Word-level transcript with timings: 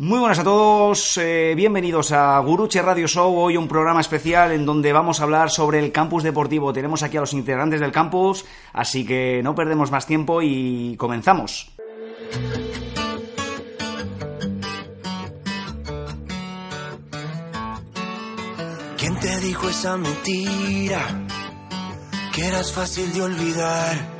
Muy 0.00 0.18
buenas 0.18 0.38
a 0.38 0.44
todos, 0.44 1.18
eh, 1.18 1.52
bienvenidos 1.54 2.10
a 2.12 2.38
Guruche 2.38 2.80
Radio 2.80 3.06
Show, 3.06 3.36
hoy 3.36 3.58
un 3.58 3.68
programa 3.68 4.00
especial 4.00 4.50
en 4.50 4.64
donde 4.64 4.94
vamos 4.94 5.20
a 5.20 5.24
hablar 5.24 5.50
sobre 5.50 5.78
el 5.78 5.92
campus 5.92 6.22
deportivo. 6.22 6.72
Tenemos 6.72 7.02
aquí 7.02 7.18
a 7.18 7.20
los 7.20 7.34
integrantes 7.34 7.80
del 7.80 7.92
campus, 7.92 8.46
así 8.72 9.04
que 9.04 9.42
no 9.44 9.54
perdemos 9.54 9.90
más 9.90 10.06
tiempo 10.06 10.40
y 10.40 10.96
comenzamos. 10.96 11.70
¿Quién 18.96 19.20
te 19.20 19.40
dijo 19.40 19.68
esa 19.68 19.98
mentira? 19.98 21.26
Que 22.34 22.46
eras 22.46 22.72
fácil 22.72 23.12
de 23.12 23.20
olvidar. 23.20 24.19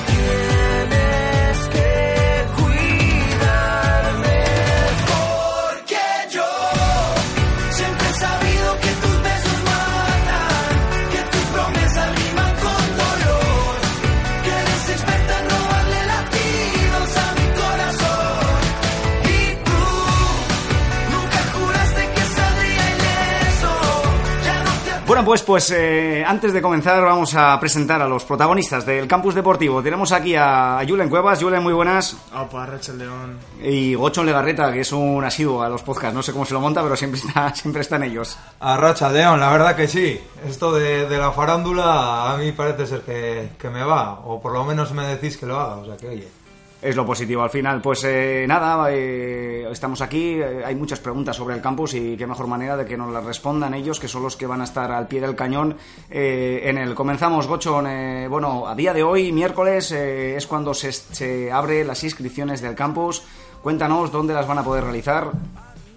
Bueno, 25.21 25.29
pues, 25.33 25.43
pues 25.43 25.69
eh, 25.69 26.23
antes 26.25 26.51
de 26.51 26.63
comenzar 26.63 27.03
vamos 27.03 27.35
a 27.35 27.59
presentar 27.59 28.01
a 28.01 28.07
los 28.07 28.25
protagonistas 28.25 28.87
del 28.87 29.07
campus 29.07 29.35
deportivo. 29.35 29.83
Tenemos 29.83 30.11
aquí 30.11 30.33
a 30.35 30.83
Julen 30.87 31.09
Cuevas. 31.09 31.39
Julen, 31.39 31.61
muy 31.61 31.73
buenas. 31.73 32.17
Opa, 32.35 32.65
Rachel 32.65 32.97
León. 32.97 33.37
Y 33.61 33.93
Gocho 33.93 34.23
Legarreta, 34.23 34.73
que 34.73 34.79
es 34.79 34.91
un 34.91 35.23
asiduo 35.23 35.61
a 35.61 35.69
los 35.69 35.83
podcasts. 35.83 36.15
No 36.15 36.23
sé 36.23 36.31
cómo 36.31 36.43
se 36.43 36.55
lo 36.55 36.59
monta, 36.59 36.81
pero 36.81 36.95
siempre 36.95 37.19
está, 37.19 37.53
siempre 37.55 37.83
está 37.83 37.97
en 37.97 38.03
ellos. 38.05 38.35
A 38.61 38.77
Racha 38.77 39.11
León, 39.11 39.39
la 39.39 39.51
verdad 39.51 39.75
que 39.75 39.87
sí. 39.87 40.19
Esto 40.43 40.71
de, 40.73 41.07
de 41.07 41.17
la 41.19 41.31
farándula 41.31 42.33
a 42.33 42.37
mí 42.37 42.51
parece 42.53 42.87
ser 42.87 43.01
que, 43.01 43.51
que 43.59 43.69
me 43.69 43.83
va, 43.83 44.21
o 44.25 44.41
por 44.41 44.53
lo 44.53 44.65
menos 44.65 44.91
me 44.91 45.05
decís 45.05 45.37
que 45.37 45.45
lo 45.45 45.59
haga, 45.59 45.75
o 45.75 45.85
sea 45.85 45.97
que 45.97 46.07
oye. 46.07 46.40
Es 46.81 46.95
lo 46.95 47.05
positivo 47.05 47.43
al 47.43 47.51
final. 47.51 47.79
Pues 47.79 48.03
eh, 48.05 48.43
nada, 48.47 48.87
eh, 48.91 49.67
estamos 49.71 50.01
aquí. 50.01 50.39
eh, 50.41 50.63
hay 50.65 50.73
muchas 50.73 50.99
preguntas 50.99 51.35
sobre 51.35 51.53
el 51.53 51.61
campus 51.61 51.93
y 51.93 52.17
qué 52.17 52.25
mejor 52.25 52.47
manera 52.47 52.75
de 52.75 52.85
que 52.85 52.97
nos 52.97 53.13
las 53.13 53.23
respondan 53.23 53.75
ellos, 53.75 53.99
que 53.99 54.07
son 54.07 54.23
los 54.23 54.35
que 54.35 54.47
van 54.47 54.61
a 54.61 54.63
estar 54.63 54.91
al 54.91 55.07
pie 55.07 55.21
del 55.21 55.35
cañón 55.35 55.77
eh, 56.09 56.61
en 56.63 56.79
el. 56.79 56.95
Comenzamos, 56.95 57.45
Gochon. 57.45 57.85
eh, 57.85 58.27
bueno, 58.27 58.67
a 58.67 58.73
día 58.73 58.93
de 58.95 59.03
hoy, 59.03 59.31
miércoles, 59.31 59.91
es 59.91 60.47
cuando 60.47 60.73
se, 60.73 60.91
se 60.91 61.51
abre 61.51 61.85
las 61.85 62.03
inscripciones 62.03 62.61
del 62.61 62.73
campus. 62.73 63.21
Cuéntanos 63.61 64.11
dónde 64.11 64.33
las 64.33 64.47
van 64.47 64.57
a 64.57 64.63
poder 64.63 64.83
realizar. 64.83 65.29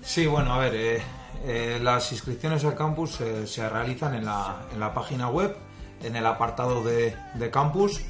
Sí, 0.02 0.26
bueno, 0.26 0.52
a 0.52 0.58
ver, 0.58 1.00
las 1.82 2.12
inscripciones 2.12 2.62
al 2.66 2.74
campus 2.74 3.20
se 3.46 3.68
realizan 3.70 4.14
en 4.16 4.26
la, 4.26 4.66
en 4.70 4.80
la 4.80 4.92
página 4.92 5.28
web, 5.30 5.56
en 6.02 6.14
el 6.14 6.26
apartado 6.26 6.84
de, 6.84 7.16
de 7.36 7.50
campus, 7.50 8.02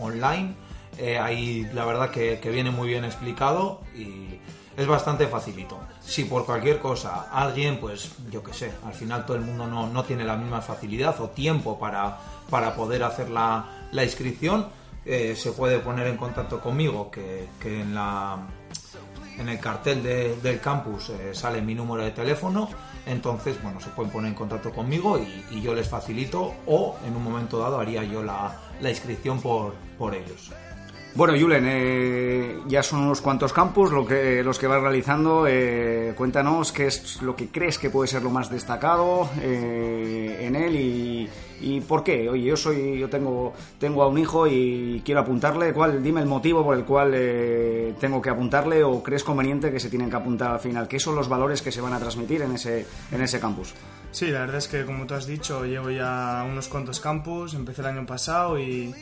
online. 0.00 0.54
Eh, 0.98 1.18
ahí 1.18 1.68
la 1.72 1.84
verdad 1.84 2.10
que, 2.10 2.38
viene 2.50 2.70
muy 2.70 2.88
bien 2.88 3.04
explicado 3.04 3.80
y 3.94 4.38
es 4.76 4.86
bastante 4.86 5.26
facilito. 5.28 5.78
Si 6.00 6.24
por 6.24 6.44
cualquier 6.44 6.78
cosa 6.78 7.28
alguien, 7.32 7.78
pues 7.78 8.12
yo 8.30 8.42
qué 8.42 8.52
sé, 8.52 8.72
al 8.84 8.92
final 8.94 9.24
todo 9.24 9.36
el 9.36 9.42
mundo 9.42 9.66
no, 9.66 9.86
no 9.88 10.04
tiene 10.04 10.24
la 10.24 10.36
misma 10.36 10.60
facilidad 10.60 11.18
o 11.20 11.30
tiempo 11.30 11.78
para, 11.78 12.18
para 12.50 12.74
poder 12.74 13.02
hacer 13.02 13.30
la, 13.30 13.88
la 13.92 14.04
inscripción, 14.04 14.68
eh, 15.04 15.34
se 15.36 15.52
puede 15.52 15.78
poner 15.78 16.06
en 16.06 16.16
contacto 16.16 16.60
conmigo, 16.60 17.10
que, 17.10 17.48
que 17.60 17.80
en 17.80 17.94
la, 17.94 18.36
en 19.38 19.48
el 19.48 19.58
cartel 19.58 20.02
de- 20.02 20.36
del 20.36 20.60
campus 20.60 21.08
eh, 21.10 21.30
sale 21.34 21.62
mi 21.62 21.74
número 21.74 22.04
de 22.04 22.10
teléfono, 22.10 22.68
entonces, 23.06 23.60
bueno, 23.62 23.80
se 23.80 23.88
pueden 23.90 24.12
poner 24.12 24.28
en 24.30 24.34
contacto 24.34 24.70
conmigo 24.70 25.18
y, 25.18 25.44
y 25.50 25.62
yo 25.62 25.74
les 25.74 25.88
facilito 25.88 26.52
o 26.66 26.96
en 27.06 27.16
un 27.16 27.22
momento 27.24 27.58
dado 27.58 27.80
haría 27.80 28.04
yo 28.04 28.22
la, 28.22 28.54
la 28.80 28.90
inscripción 28.90 29.40
por, 29.40 29.74
por 29.98 30.14
ellos. 30.14 30.50
Bueno, 31.12 31.34
Julen, 31.38 31.64
eh, 31.66 32.60
ya 32.68 32.82
son 32.84 33.00
unos 33.00 33.20
cuantos 33.20 33.52
campus 33.52 33.90
lo 33.90 34.06
que, 34.06 34.44
los 34.44 34.58
que 34.58 34.68
vas 34.68 34.80
realizando. 34.80 35.44
eh, 35.48 36.14
cuéntanos 36.16 36.70
qué 36.70 36.86
es 36.86 37.20
lo 37.20 37.34
que 37.34 37.48
crees 37.48 37.78
que 37.78 37.90
puede 37.90 38.06
ser 38.06 38.22
lo 38.22 38.30
más 38.30 38.48
destacado 38.48 39.28
eh, 39.40 40.38
en 40.42 40.54
él 40.54 40.76
y, 40.76 41.28
y 41.60 41.80
por 41.80 42.04
qué. 42.04 42.28
Oye, 42.28 42.44
yo 42.44 42.56
soy, 42.56 42.98
yo 42.98 43.10
tengo, 43.10 43.52
tengo 43.78 44.04
a 44.04 44.08
un 44.08 44.18
hijo 44.18 44.46
y 44.46 45.02
quiero 45.04 45.20
apuntarle. 45.20 45.72
¿Cuál? 45.72 46.00
Dime 46.00 46.20
el 46.20 46.26
motivo 46.28 46.62
por 46.64 46.76
el 46.76 46.84
cual 46.84 47.10
eh, 47.14 47.92
tengo 47.98 48.22
que 48.22 48.30
apuntarle 48.30 48.84
o 48.84 49.02
crees 49.02 49.24
conveniente 49.24 49.72
que 49.72 49.80
se 49.80 49.90
tienen 49.90 50.08
que 50.10 50.16
apuntar 50.16 50.52
al 50.52 50.60
final. 50.60 50.86
¿Qué 50.86 51.00
son 51.00 51.16
los 51.16 51.28
valores 51.28 51.60
que 51.60 51.72
se 51.72 51.80
van 51.80 51.92
a 51.92 51.98
transmitir 51.98 52.42
en 52.42 52.52
ese, 52.52 52.86
en 53.10 53.20
ese 53.20 53.40
campus? 53.40 53.74
Sí, 54.12 54.28
la 54.28 54.40
verdad 54.40 54.56
es 54.56 54.68
que 54.68 54.84
como 54.84 55.06
tú 55.06 55.14
has 55.14 55.26
dicho, 55.26 55.64
llevo 55.64 55.90
ya 55.90 56.44
unos 56.48 56.68
cuantos 56.68 56.98
campus, 57.00 57.54
empecé 57.54 57.80
el 57.82 57.88
año 57.88 58.06
pasado 58.06 58.58
y, 58.58 58.92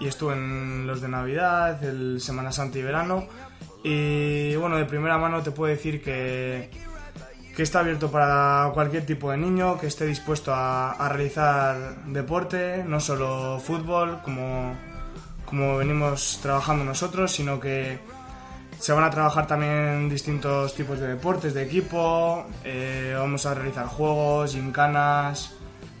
y 0.00 0.06
estuve 0.06 0.34
en 0.34 0.86
los 0.86 1.00
de 1.00 1.08
Navidad, 1.08 1.82
el 1.82 2.20
Semana 2.20 2.52
Santa 2.52 2.78
y 2.78 2.82
verano. 2.82 3.26
Y 3.82 4.56
bueno, 4.56 4.76
de 4.76 4.84
primera 4.84 5.18
mano 5.18 5.42
te 5.42 5.50
puedo 5.50 5.70
decir 5.72 6.02
que, 6.02 6.70
que 7.56 7.62
está 7.62 7.80
abierto 7.80 8.10
para 8.10 8.70
cualquier 8.74 9.06
tipo 9.06 9.30
de 9.30 9.38
niño 9.38 9.78
que 9.78 9.86
esté 9.86 10.04
dispuesto 10.06 10.52
a, 10.54 11.08
realizar 11.08 12.04
deporte, 12.06 12.84
no 12.86 13.00
solo 13.00 13.58
fútbol, 13.58 14.20
como, 14.22 14.76
como 15.46 15.78
venimos 15.78 16.38
trabajando 16.42 16.84
nosotros, 16.84 17.32
sino 17.32 17.58
que 17.58 17.98
se 18.78 18.92
van 18.92 19.04
a 19.04 19.10
trabajar 19.10 19.46
también 19.46 20.08
distintos 20.10 20.74
tipos 20.74 21.00
de 21.00 21.08
deportes 21.08 21.54
de 21.54 21.62
equipo, 21.62 22.44
eh, 22.62 23.14
vamos 23.16 23.46
a 23.46 23.54
realizar 23.54 23.86
juegos, 23.86 24.52
gincanas, 24.52 25.54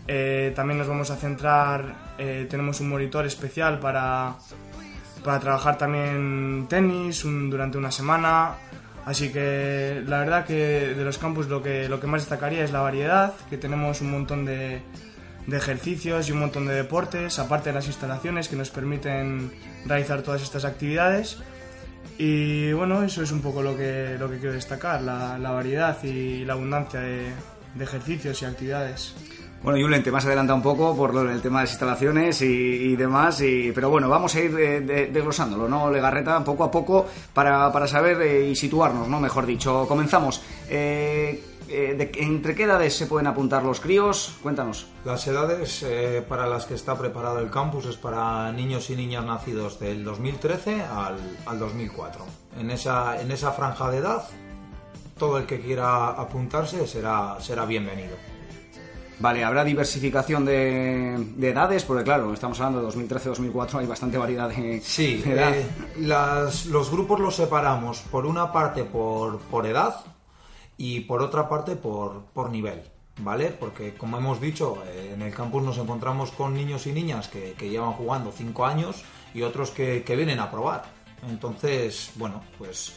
eh, 0.08 0.52
también 0.54 0.78
nos 0.78 0.88
vamos 0.88 1.10
a 1.10 1.16
centrar, 1.16 1.94
eh, 2.18 2.46
tenemos 2.48 2.80
un 2.80 2.88
monitor 2.88 3.26
especial 3.26 3.78
para, 3.80 4.36
para 5.24 5.40
trabajar 5.40 5.78
también 5.78 6.66
tenis 6.68 7.24
un- 7.24 7.50
durante 7.50 7.76
una 7.78 7.90
semana, 7.90 8.52
así 9.04 9.30
que 9.32 10.02
la 10.06 10.20
verdad 10.20 10.44
que 10.46 10.94
de 10.96 11.04
los 11.04 11.18
campus 11.18 11.48
lo 11.48 11.62
que, 11.62 11.88
lo 11.88 11.98
que 12.00 12.06
más 12.06 12.22
destacaría 12.22 12.64
es 12.64 12.72
la 12.72 12.80
variedad, 12.80 13.34
que 13.50 13.56
tenemos 13.58 14.00
un 14.00 14.10
montón 14.10 14.44
de, 14.44 14.80
de 15.46 15.56
ejercicios 15.56 16.28
y 16.28 16.32
un 16.32 16.38
montón 16.40 16.66
de 16.66 16.74
deportes, 16.74 17.38
aparte 17.38 17.70
de 17.70 17.74
las 17.74 17.86
instalaciones 17.86 18.48
que 18.48 18.56
nos 18.56 18.70
permiten 18.70 19.50
realizar 19.86 20.22
todas 20.22 20.42
estas 20.42 20.64
actividades. 20.64 21.38
Y 22.18 22.72
bueno, 22.72 23.02
eso 23.02 23.22
es 23.22 23.30
un 23.30 23.42
poco 23.42 23.62
lo 23.62 23.76
que, 23.76 24.16
lo 24.18 24.30
que 24.30 24.38
quiero 24.38 24.54
destacar, 24.54 25.02
la, 25.02 25.36
la 25.38 25.50
variedad 25.50 26.02
y 26.02 26.44
la 26.46 26.54
abundancia 26.54 27.00
de, 27.00 27.30
de 27.74 27.84
ejercicios 27.84 28.40
y 28.40 28.44
actividades. 28.46 29.14
Bueno, 29.66 29.80
Julen, 29.82 30.00
te 30.04 30.12
más 30.12 30.24
adelanta 30.24 30.54
un 30.54 30.62
poco 30.62 30.96
por 30.96 31.12
del 31.12 31.42
tema 31.42 31.58
de 31.58 31.64
las 31.64 31.72
instalaciones 31.72 32.40
y, 32.40 32.44
y 32.46 32.94
demás, 32.94 33.40
y, 33.40 33.72
pero 33.72 33.90
bueno, 33.90 34.08
vamos 34.08 34.32
a 34.36 34.40
ir 34.40 34.56
eh, 34.56 34.80
de- 34.80 35.06
desglosándolo, 35.08 35.68
¿no, 35.68 35.90
Legarreta? 35.90 36.44
Poco 36.44 36.62
a 36.62 36.70
poco 36.70 37.04
para, 37.34 37.72
para 37.72 37.88
saber 37.88 38.22
eh, 38.22 38.48
y 38.50 38.54
situarnos, 38.54 39.08
¿no? 39.08 39.18
Mejor 39.18 39.44
dicho. 39.44 39.84
Comenzamos. 39.88 40.40
Eh, 40.68 41.42
eh, 41.68 41.94
de- 41.98 42.12
¿Entre 42.22 42.54
qué 42.54 42.62
edades 42.62 42.94
se 42.96 43.06
pueden 43.08 43.26
apuntar 43.26 43.64
los 43.64 43.80
críos? 43.80 44.36
Cuéntanos. 44.40 44.86
Las 45.04 45.26
edades 45.26 45.82
eh, 45.84 46.24
para 46.28 46.46
las 46.46 46.64
que 46.64 46.74
está 46.74 46.96
preparado 46.96 47.40
el 47.40 47.50
campus 47.50 47.86
es 47.86 47.96
para 47.96 48.52
niños 48.52 48.88
y 48.90 48.94
niñas 48.94 49.24
nacidos 49.24 49.80
del 49.80 50.04
2013 50.04 50.80
al, 50.82 51.16
al 51.44 51.58
2004. 51.58 52.24
En 52.60 52.70
esa, 52.70 53.20
en 53.20 53.32
esa 53.32 53.50
franja 53.50 53.90
de 53.90 53.98
edad, 53.98 54.22
todo 55.18 55.38
el 55.38 55.46
que 55.46 55.58
quiera 55.60 56.10
apuntarse 56.10 56.86
será, 56.86 57.36
será 57.40 57.66
bienvenido. 57.66 58.14
Vale, 59.18 59.44
¿habrá 59.44 59.64
diversificación 59.64 60.44
de, 60.44 61.14
edades? 61.40 61.84
Porque 61.84 62.04
claro, 62.04 62.32
estamos 62.34 62.60
hablando 62.60 62.86
de 62.86 63.08
2013-2004, 63.08 63.80
hay 63.80 63.86
bastante 63.86 64.18
variedad 64.18 64.48
de, 64.48 64.80
sí, 64.82 65.22
edad. 65.24 65.54
Eh, 65.56 65.66
los 65.96 66.90
grupos 66.90 67.20
los 67.20 67.34
separamos 67.34 68.00
por 68.10 68.26
una 68.26 68.52
parte 68.52 68.84
por, 68.84 69.38
por 69.38 69.66
edad 69.66 70.04
y 70.76 71.00
por 71.00 71.22
otra 71.22 71.48
parte 71.48 71.76
por, 71.76 72.24
por 72.34 72.50
nivel. 72.50 72.82
¿Vale? 73.18 73.46
Porque 73.46 73.94
como 73.94 74.18
hemos 74.18 74.42
dicho, 74.42 74.82
eh, 74.86 75.12
en 75.14 75.22
el 75.22 75.32
campus 75.32 75.62
nos 75.62 75.78
encontramos 75.78 76.32
con 76.32 76.52
niños 76.52 76.86
y 76.86 76.92
niñas 76.92 77.28
que, 77.28 77.54
que 77.54 77.70
llevan 77.70 77.92
jugando 77.92 78.30
5 78.30 78.66
años 78.66 79.02
y 79.32 79.40
otros 79.40 79.70
que, 79.70 80.02
que 80.02 80.16
vienen 80.16 80.38
a 80.38 80.50
probar. 80.50 80.84
Entonces, 81.26 82.10
bueno, 82.16 82.42
pues 82.58 82.92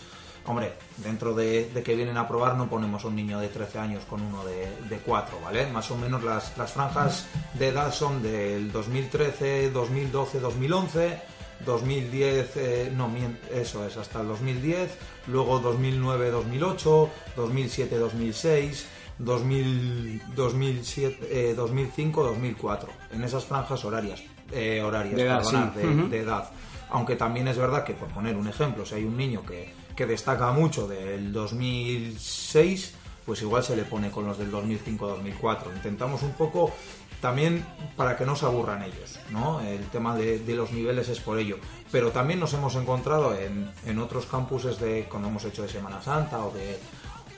Hombre, 0.46 0.74
dentro 0.98 1.34
de, 1.36 1.70
que 1.84 1.96
vienen 1.96 2.18
a 2.18 2.28
probar 2.28 2.56
no 2.56 2.70
ponemos 2.70 3.04
un 3.06 3.16
niño 3.16 3.40
de 3.40 3.48
13 3.50 3.80
años 3.80 4.04
con 4.10 4.22
uno 4.22 4.44
de, 4.46 5.00
4, 5.06 5.40
¿vale? 5.44 5.68
Más 5.68 5.92
o 5.92 5.98
menos 5.98 6.24
las, 6.24 6.52
franjas 6.52 7.28
de 7.54 7.68
edad 7.68 7.94
son 7.94 8.24
del 8.24 8.72
2013, 8.72 9.70
2012, 9.72 10.40
2011, 10.40 11.22
2010, 11.66 12.94
no, 12.94 13.12
eso 13.54 13.86
es, 13.86 13.98
hasta 13.98 14.22
el 14.22 14.28
2010, 14.28 14.98
luego 15.28 15.60
2009, 15.60 16.32
2008, 16.32 17.10
2007, 17.36 17.98
2006, 17.98 18.88
2007, 19.20 21.54
2005, 21.54 22.24
2004, 22.24 22.90
en 23.12 23.24
esas 23.24 23.46
franjas 23.46 23.86
horarias, 23.86 24.24
eh, 24.52 24.82
horarias 24.82 25.16
de 25.16 25.24
edad, 25.24 25.44
de 25.74 26.20
edad. 26.20 26.50
Aunque 26.92 27.16
también 27.16 27.48
es 27.48 27.58
verdad 27.58 27.84
que, 27.84 27.94
por 27.94 28.08
poner 28.08 28.36
un 28.36 28.48
ejemplo, 28.48 28.84
si 28.86 28.96
hay 28.96 29.04
un 29.04 29.16
niño 29.16 29.46
que 29.46 29.72
que 30.00 30.06
destaca 30.06 30.54
mucho 30.54 30.88
del 30.88 31.34
2006, 31.34 32.94
pues 33.26 33.42
igual 33.42 33.66
se 33.66 33.76
le 33.76 33.84
pone 33.84 34.10
con 34.10 34.26
los 34.26 34.38
del 34.38 34.50
2005-2004. 34.50 35.76
Intentamos 35.76 36.24
un 36.24 36.32
poco 36.32 36.72
también 37.20 37.66
para 37.98 38.16
que 38.16 38.26
no 38.26 38.38
se 38.38 38.46
aburran 38.46 38.82
ellos, 38.82 39.20
¿no? 39.30 39.60
El 39.60 39.84
tema 39.90 40.16
de, 40.16 40.42
los 40.56 40.72
niveles 40.72 41.10
es 41.10 41.20
por 41.20 41.38
ello. 41.38 41.58
Pero 41.92 42.12
también 42.12 42.40
nos 42.40 42.54
hemos 42.54 42.76
encontrado 42.76 43.36
en, 43.36 43.70
en, 43.86 44.00
otros 44.00 44.26
campuses 44.26 44.80
de 44.80 45.04
cuando 45.10 45.28
hemos 45.28 45.44
hecho 45.44 45.64
de 45.64 45.68
Semana 45.68 46.02
Santa 46.02 46.46
o 46.46 46.52
de, 46.52 46.80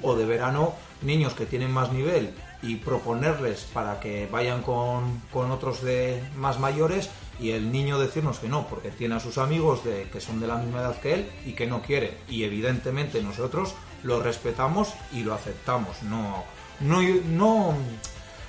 o 0.04 0.16
de 0.16 0.26
verano, 0.28 0.76
niños 1.02 1.34
que 1.34 1.48
tienen 1.48 1.72
más 1.72 1.92
nivel 1.92 2.32
y 2.62 2.76
proponerles 2.76 3.68
para 3.74 4.00
que 4.00 4.28
vayan 4.32 4.62
con, 4.62 5.22
con 5.32 5.52
otros 5.52 5.82
de 5.82 6.22
más 6.36 6.60
mayores 6.60 7.10
y 7.40 7.52
el 7.52 7.72
niño 7.72 7.98
decirnos 7.98 8.40
que 8.40 8.48
no, 8.48 8.68
porque 8.68 8.92
tiene 8.92 9.16
a 9.16 9.20
sus 9.20 9.38
amigos 9.40 9.84
de, 9.84 10.08
que 10.12 10.22
son 10.22 10.40
de 10.40 10.48
la 10.48 10.58
misma 10.58 10.82
edad 10.82 11.00
que 11.00 11.14
él 11.16 11.32
y 11.46 11.54
que 11.54 11.66
no 11.66 11.82
quiere. 11.82 12.20
Y 12.30 12.44
evidentemente 12.44 13.22
nosotros 13.24 13.74
lo 14.04 14.22
respetamos 14.22 14.94
y 15.12 15.24
lo 15.24 15.34
aceptamos. 15.34 16.04
No, 16.04 16.44
no, 16.82 17.02
no 17.30 17.76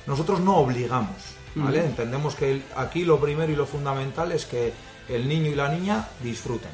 nosotros 0.07 0.41
no 0.41 0.57
obligamos. 0.57 1.17
¿vale? 1.55 1.85
Entendemos 1.85 2.35
que 2.35 2.63
aquí 2.77 3.05
lo 3.05 3.21
primero 3.21 3.51
y 3.53 3.57
lo 3.57 3.67
fundamental 3.67 4.33
es 4.33 4.47
que 4.47 4.73
el 5.09 5.29
niño 5.29 5.51
y 5.51 5.55
la 5.55 5.69
niña 5.69 6.09
disfruten. 6.23 6.71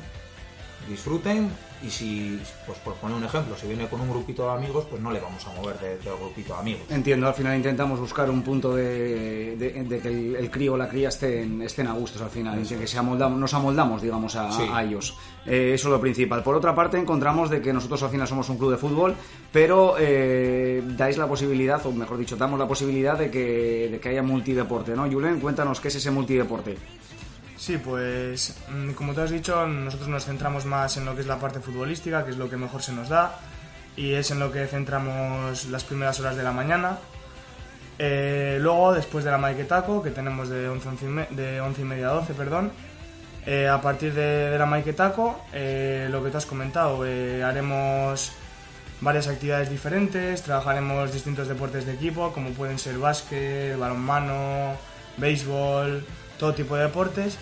Disfruten 0.89 1.51
y 1.83 1.91
si, 1.91 2.41
pues 2.67 2.79
por 2.79 2.95
poner 2.95 3.17
un 3.17 3.25
ejemplo, 3.25 3.57
si 3.57 3.67
viene 3.67 3.87
con 3.89 4.01
un 4.01 4.11
grupito 4.11 4.45
de 4.45 4.53
amigos, 4.53 4.87
pues 4.91 5.01
no 5.01 5.11
le 5.11 5.21
vamos 5.21 5.47
a 5.47 5.51
mover 5.55 5.79
del 5.79 6.17
grupito 6.17 6.55
de 6.55 6.61
amigos. 6.61 6.83
Entiendo, 6.91 7.29
al 7.29 7.35
final 7.35 7.57
intentamos 7.57 8.01
buscar 8.01 8.29
un 8.31 8.43
punto 8.43 8.75
de, 8.75 9.57
que 10.03 10.39
el, 10.39 10.51
crío 10.51 10.75
o 10.75 10.77
la 10.77 10.89
cría 10.89 11.09
estén, 11.09 11.63
estén 11.63 11.87
a 11.87 11.93
gustos 11.93 12.23
al 12.23 12.31
final, 12.31 12.61
que 12.67 12.87
se 12.87 12.99
amoldamos, 12.99 13.39
nos 13.39 13.55
amoldamos, 13.55 14.03
digamos, 14.03 14.35
a, 14.37 14.83
ellos. 14.83 15.17
Eh, 15.47 15.73
eso 15.75 15.89
es 15.89 15.93
lo 15.93 16.01
principal. 16.01 16.43
Por 16.43 16.55
otra 16.55 16.75
parte, 16.75 16.99
encontramos 16.99 17.51
de 17.51 17.61
que 17.61 17.73
nosotros 17.73 18.03
al 18.03 18.11
final 18.11 18.27
somos 18.27 18.49
un 18.49 18.59
club 18.59 18.73
de 18.73 18.77
fútbol, 18.77 19.15
pero 19.53 19.95
eh, 19.99 20.83
dais 20.85 21.17
la 21.17 21.27
posibilidad, 21.27 21.85
o 21.87 21.93
mejor 21.93 22.19
dicho, 22.19 22.37
damos 22.37 22.59
la 22.59 22.67
posibilidad 22.67 23.19
de 23.19 23.31
que, 23.31 23.89
de 23.91 24.01
que 24.01 24.09
haya 24.09 24.23
multideporte, 24.23 24.95
¿no? 24.95 25.09
Julen, 25.11 25.41
cuéntanos 25.41 25.81
qué 25.81 25.89
es 25.89 25.95
ese 25.95 26.11
multideporte. 26.11 26.77
Sí, 27.59 27.77
pues 27.77 28.55
mm, 28.71 28.93
como 28.93 29.13
tú 29.15 29.21
has 29.21 29.31
dicho, 29.31 29.67
nosotros 29.67 30.09
nos 30.09 30.25
centramos 30.25 30.65
más 30.65 30.97
en 30.97 31.05
lo 31.05 31.15
que 31.15 31.23
es 31.23 31.27
la 31.27 31.41
parte 31.41 31.59
futbolística, 31.59 32.25
que 32.25 32.31
es 32.31 32.39
lo 32.39 32.49
que 32.49 32.57
mejor 32.57 32.83
se 32.83 32.93
nos 32.93 33.09
da, 33.09 33.37
y 33.97 34.13
es 34.15 34.31
en 34.31 34.39
lo 34.39 34.53
que 34.53 34.67
centramos 34.69 35.67
las 35.67 35.83
primeras 35.83 36.21
horas 36.21 36.37
de 36.37 36.45
la 36.45 36.53
mañana. 36.53 36.99
Eh, 37.99 38.59
luego, 38.61 38.95
después 38.95 39.25
de 39.25 39.33
la 39.33 39.39
Maiketako, 39.39 40.03
que 40.05 40.13
tenemos 40.13 40.49
de 40.49 40.69
11, 40.69 41.27
de 41.31 41.61
11 41.61 41.81
y 41.83 41.85
media 41.85 42.11
a 42.11 42.13
12, 42.13 42.35
perdón, 42.35 42.71
eh, 43.45 43.69
a 43.69 43.81
partir 43.81 44.15
de, 44.15 44.57
la 44.57 44.67
Maiketako, 44.67 45.47
eh, 45.53 46.07
lo 46.13 46.23
que 46.23 46.31
tú 46.31 46.39
has 46.39 46.47
comentado, 46.47 47.03
haremos 47.03 48.33
varias 49.01 49.27
actividades 49.27 49.69
diferentes, 49.69 50.43
trabajaremos 50.43 51.13
distintos 51.13 51.49
deportes 51.49 51.87
de 51.87 51.95
equipo, 51.95 52.33
como 52.33 52.51
pueden 52.51 52.79
ser 52.79 52.99
básquet, 52.99 53.77
balonmano, 53.77 54.75
béisbol, 55.17 56.07
todo 56.39 56.55
tipo 56.55 56.77
de 56.77 56.85
deportes. 56.85 57.37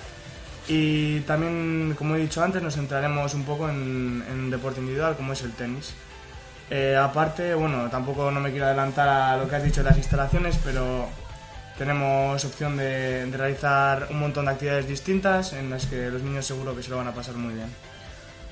Y 0.69 1.21
también, 1.21 1.95
como 1.97 2.17
he 2.17 2.19
dicho 2.19 2.43
antes, 2.43 2.63
nos 2.63 2.75
centraremos 2.75 3.35
un 3.35 3.45
poco 3.45 3.69
en, 3.69 4.51
deporte 4.51 4.81
individual, 4.81 5.17
como 5.17 5.33
es 5.33 5.43
el 5.43 5.53
tenis. 5.53 5.95
Eh, 6.71 6.97
aparte, 6.97 7.55
bueno, 7.55 7.89
tampoco 7.89 8.31
no 8.33 8.41
me 8.41 8.51
quiero 8.51 8.67
adelantar 8.67 9.09
a 9.09 9.37
lo 9.37 9.49
que 9.49 9.57
has 9.57 9.63
dicho 9.63 9.83
de 9.85 9.91
las 9.91 9.99
instalaciones, 9.99 10.59
pero 10.65 11.07
tenemos 11.79 12.45
opción 12.45 12.77
de, 12.77 13.27
realizar 13.27 14.09
un 14.11 14.19
montón 14.19 14.47
de 14.47 14.53
actividades 14.53 14.89
distintas 14.89 15.53
en 15.53 15.71
las 15.71 15.87
que 15.87 16.11
los 16.11 16.23
niños 16.23 16.45
seguro 16.45 16.75
que 16.75 16.83
se 16.83 16.91
lo 16.91 16.97
van 16.97 17.07
a 17.07 17.13
pasar 17.13 17.37
muy 17.37 17.55
bien. 17.55 17.69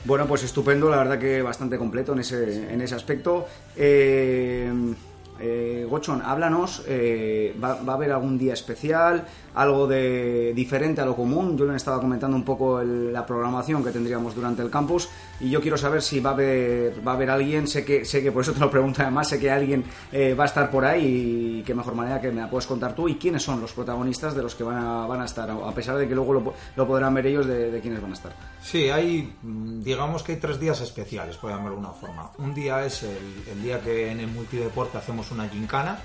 Bueno, 0.05 0.26
pues 0.26 0.44
estupendo, 0.44 0.91
la 0.91 0.99
verdad 0.99 1.19
que 1.19 1.43
bastante 1.43 1.79
completo 1.79 2.12
en 2.12 2.20
ese, 2.20 2.73
en 2.73 2.81
ese 2.81 2.94
aspecto. 2.94 3.46
Eh, 3.75 4.70
eh, 5.41 5.87
Gochon, 5.88 6.23
háblanos, 6.23 6.85
eh, 6.87 7.56
¿va, 7.62 7.79
a 7.87 7.94
haber 7.94 8.12
algún 8.12 8.38
día 8.38 8.52
especial, 8.52 9.25
algo 9.55 9.87
de 9.87 10.53
diferente 10.55 11.01
a 11.01 11.05
lo 11.05 11.17
común? 11.17 11.56
Yo 11.56 11.65
le 11.65 11.77
estaba 11.77 12.01
comentando 12.01 12.37
un 12.37 12.45
poco 12.45 12.83
la 12.83 13.25
programación 13.25 13.83
que 13.83 13.91
tendríamos 13.91 14.35
durante 14.35 14.62
el 14.62 14.71
campus 14.71 15.09
y 15.41 15.51
yo 15.51 15.61
quiero 15.61 15.77
saber 15.77 16.03
si 16.03 16.21
va 16.21 16.31
a 16.31 16.33
haber, 16.35 17.06
va 17.06 17.12
a 17.12 17.15
haber 17.15 17.31
alguien, 17.31 17.67
sé 17.67 17.85
que, 17.85 18.05
sé 18.05 18.23
que 18.23 18.33
por 18.33 18.43
eso 18.43 18.53
te 18.53 18.61
lo 18.61 18.71
pregunto 18.71 19.03
además, 19.03 19.29
sé 19.29 19.39
que 19.39 19.51
alguien 19.51 19.85
eh, 20.12 20.35
va 20.35 20.45
a 20.45 20.47
estar 20.47 20.71
por 20.71 20.85
ahí 20.85 21.59
y 21.61 21.62
qué 21.62 21.75
mejor 21.75 21.95
manera 21.95 22.21
que 22.21 22.31
me 22.31 22.41
la 22.41 22.51
puedes 22.51 22.67
contar 22.67 22.95
tú 22.95 23.09
y 23.09 23.17
quiénes 23.17 23.43
son 23.43 23.61
los 23.61 23.73
protagonistas 23.73 24.35
de 24.35 24.43
los 24.43 24.55
que 24.55 24.65
van 24.65 24.79
a, 24.79 25.06
van 25.06 25.21
a 25.21 25.25
estar, 25.25 25.51
a 25.51 25.75
pesar 25.75 25.97
de 25.97 26.09
que 26.09 26.15
luego 26.15 26.55
lo, 26.77 26.87
podrán 26.87 27.15
ver 27.15 27.27
ellos 27.27 27.47
de, 27.47 27.71
de, 27.71 27.81
quiénes 27.81 28.01
van 28.01 28.11
a 28.11 28.15
estar. 28.15 28.33
Sí, 28.62 28.89
hay, 28.91 29.37
digamos 29.43 30.23
que 30.23 30.33
hay 30.33 30.39
tres 30.39 30.59
días 30.59 30.81
especiales, 30.81 31.37
por 31.37 31.51
llamarlo 31.51 31.73
de 31.73 31.81
una 31.81 31.93
forma. 31.93 32.31
Un 32.39 32.55
día 32.55 32.85
es 32.85 33.03
el, 33.03 33.53
el 33.53 33.62
día 33.62 33.81
que 33.81 34.11
en 34.11 34.21
el 34.21 34.29
multideporte 34.29 34.99
hacemos 34.99 35.31
una 35.31 35.49
gincana. 35.49 35.99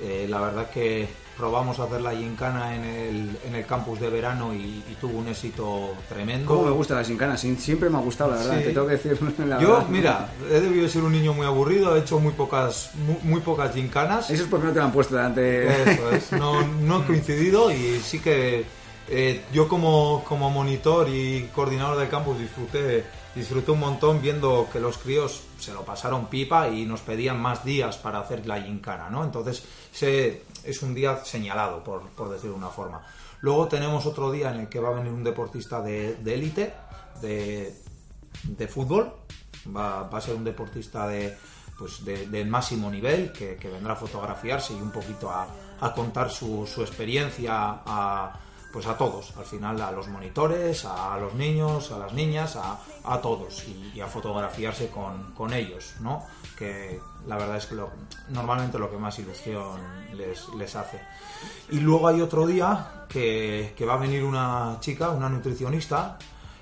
Eh, 0.00 0.26
la 0.28 0.40
verdad 0.40 0.70
que 0.70 1.08
probamos 1.38 1.78
a 1.78 1.84
hacer 1.84 2.00
la 2.00 2.10
gincana 2.10 2.74
en 2.74 2.84
el, 2.84 3.38
en 3.46 3.54
el 3.54 3.64
campus 3.64 4.00
de 4.00 4.10
verano 4.10 4.52
y, 4.52 4.82
tuvo 5.00 5.18
un 5.20 5.28
éxito 5.28 5.94
tremendo. 6.08 6.46
¿Cómo 6.46 6.64
me 6.64 6.72
gusta 6.72 6.96
la 6.96 7.04
gincana? 7.04 7.36
Siempre 7.36 7.88
me 7.88 7.98
ha 7.98 8.00
gustado, 8.00 8.32
la 8.32 8.38
verdad, 8.38 8.58
te 8.58 8.72
tengo 8.72 8.86
que 8.86 8.96
decir. 8.96 9.16
Yo, 9.60 9.86
mira, 9.88 10.28
he 10.50 10.58
debido 10.58 10.88
ser 10.88 11.04
un 11.04 11.12
niño 11.12 11.32
muy 11.32 11.46
aburrido, 11.46 11.94
he 11.96 12.00
hecho 12.00 12.18
muy 12.18 12.32
pocas 12.32 12.90
muy, 13.22 13.40
pocas 13.40 13.72
gincanas. 13.72 14.28
Eso 14.28 14.42
es 14.42 14.48
porque 14.48 14.66
no 14.66 14.72
te 14.72 14.80
lo 14.80 14.86
han 14.86 14.92
puesto 14.92 15.14
delante. 15.14 15.92
Eso 15.92 16.10
es, 16.10 16.32
no, 16.38 16.66
no 16.66 17.02
he 17.02 17.06
coincidido 17.06 17.70
y 17.70 18.00
sí 18.00 18.18
que 18.18 18.64
eh, 19.08 19.42
yo 19.52 19.68
como, 19.68 20.24
como 20.26 20.50
monitor 20.50 21.08
y 21.08 21.48
coordinador 21.54 21.96
del 21.96 22.08
campus 22.08 22.40
disfruté 22.40 23.04
disfruté 23.38 23.70
un 23.70 23.80
montón 23.80 24.20
viendo 24.20 24.68
que 24.72 24.80
los 24.80 24.98
críos 24.98 25.42
se 25.58 25.72
lo 25.72 25.84
pasaron 25.84 26.26
pipa 26.26 26.68
y 26.68 26.84
nos 26.84 27.00
pedían 27.00 27.40
más 27.40 27.64
días 27.64 27.96
para 27.96 28.20
hacer 28.20 28.46
la 28.46 28.60
gincana, 28.60 29.08
¿no? 29.10 29.24
Entonces, 29.24 29.62
ese 29.94 30.42
es 30.68 30.82
un 30.82 30.94
día 30.94 31.24
señalado, 31.24 31.82
por, 31.82 32.08
por 32.10 32.28
decirlo 32.28 32.52
de 32.52 32.58
una 32.58 32.68
forma. 32.68 33.02
Luego 33.40 33.68
tenemos 33.68 34.04
otro 34.06 34.30
día 34.30 34.52
en 34.52 34.60
el 34.60 34.68
que 34.68 34.80
va 34.80 34.88
a 34.88 34.92
venir 34.92 35.12
un 35.12 35.24
deportista 35.24 35.80
de 35.80 36.16
élite, 36.26 36.74
de, 37.20 37.74
de, 38.42 38.68
fútbol, 38.68 39.12
va, 39.74 40.08
a 40.08 40.20
ser 40.20 40.34
un 40.34 40.44
deportista 40.44 41.06
de, 41.08 41.36
pues 41.78 42.04
del 42.04 42.46
máximo 42.46 42.90
nivel 42.90 43.32
que, 43.32 43.56
vendrá 43.70 43.92
a 43.92 43.96
fotografiarse 43.96 44.74
y 44.74 44.80
un 44.80 44.90
poquito 44.90 45.30
a, 45.30 45.46
a 45.80 45.92
contar 45.92 46.30
su, 46.30 46.66
su 46.66 46.82
experiencia, 46.82 47.82
pues 48.72 48.86
a 48.86 48.96
todos, 48.96 49.34
al 49.36 49.44
final 49.44 49.80
a 49.80 49.90
los 49.90 50.08
monitores, 50.08 50.84
a 50.84 51.16
los 51.18 51.34
niños, 51.34 51.90
a 51.90 51.98
las 51.98 52.12
niñas, 52.12 52.56
a, 52.56 52.78
a 53.04 53.20
todos 53.20 53.64
y, 53.94 54.00
a 54.00 54.06
fotografiarse 54.06 54.88
con, 54.90 55.32
con, 55.32 55.52
ellos, 55.52 55.94
¿no? 56.00 56.24
Que 56.56 57.00
la 57.26 57.36
verdad 57.36 57.56
es 57.56 57.66
que 57.66 57.74
lo, 57.74 57.90
normalmente 58.28 58.78
lo 58.78 58.90
que 58.90 58.98
más 58.98 59.18
ilusión 59.18 59.80
les, 60.14 60.48
les, 60.50 60.76
hace. 60.76 61.00
Y 61.70 61.80
luego 61.80 62.08
hay 62.08 62.20
otro 62.20 62.46
día 62.46 63.04
que, 63.08 63.74
que, 63.76 63.86
va 63.86 63.94
a 63.94 63.98
venir 63.98 64.22
una 64.22 64.76
chica, 64.80 65.10
una 65.10 65.28
nutricionista, 65.28 66.18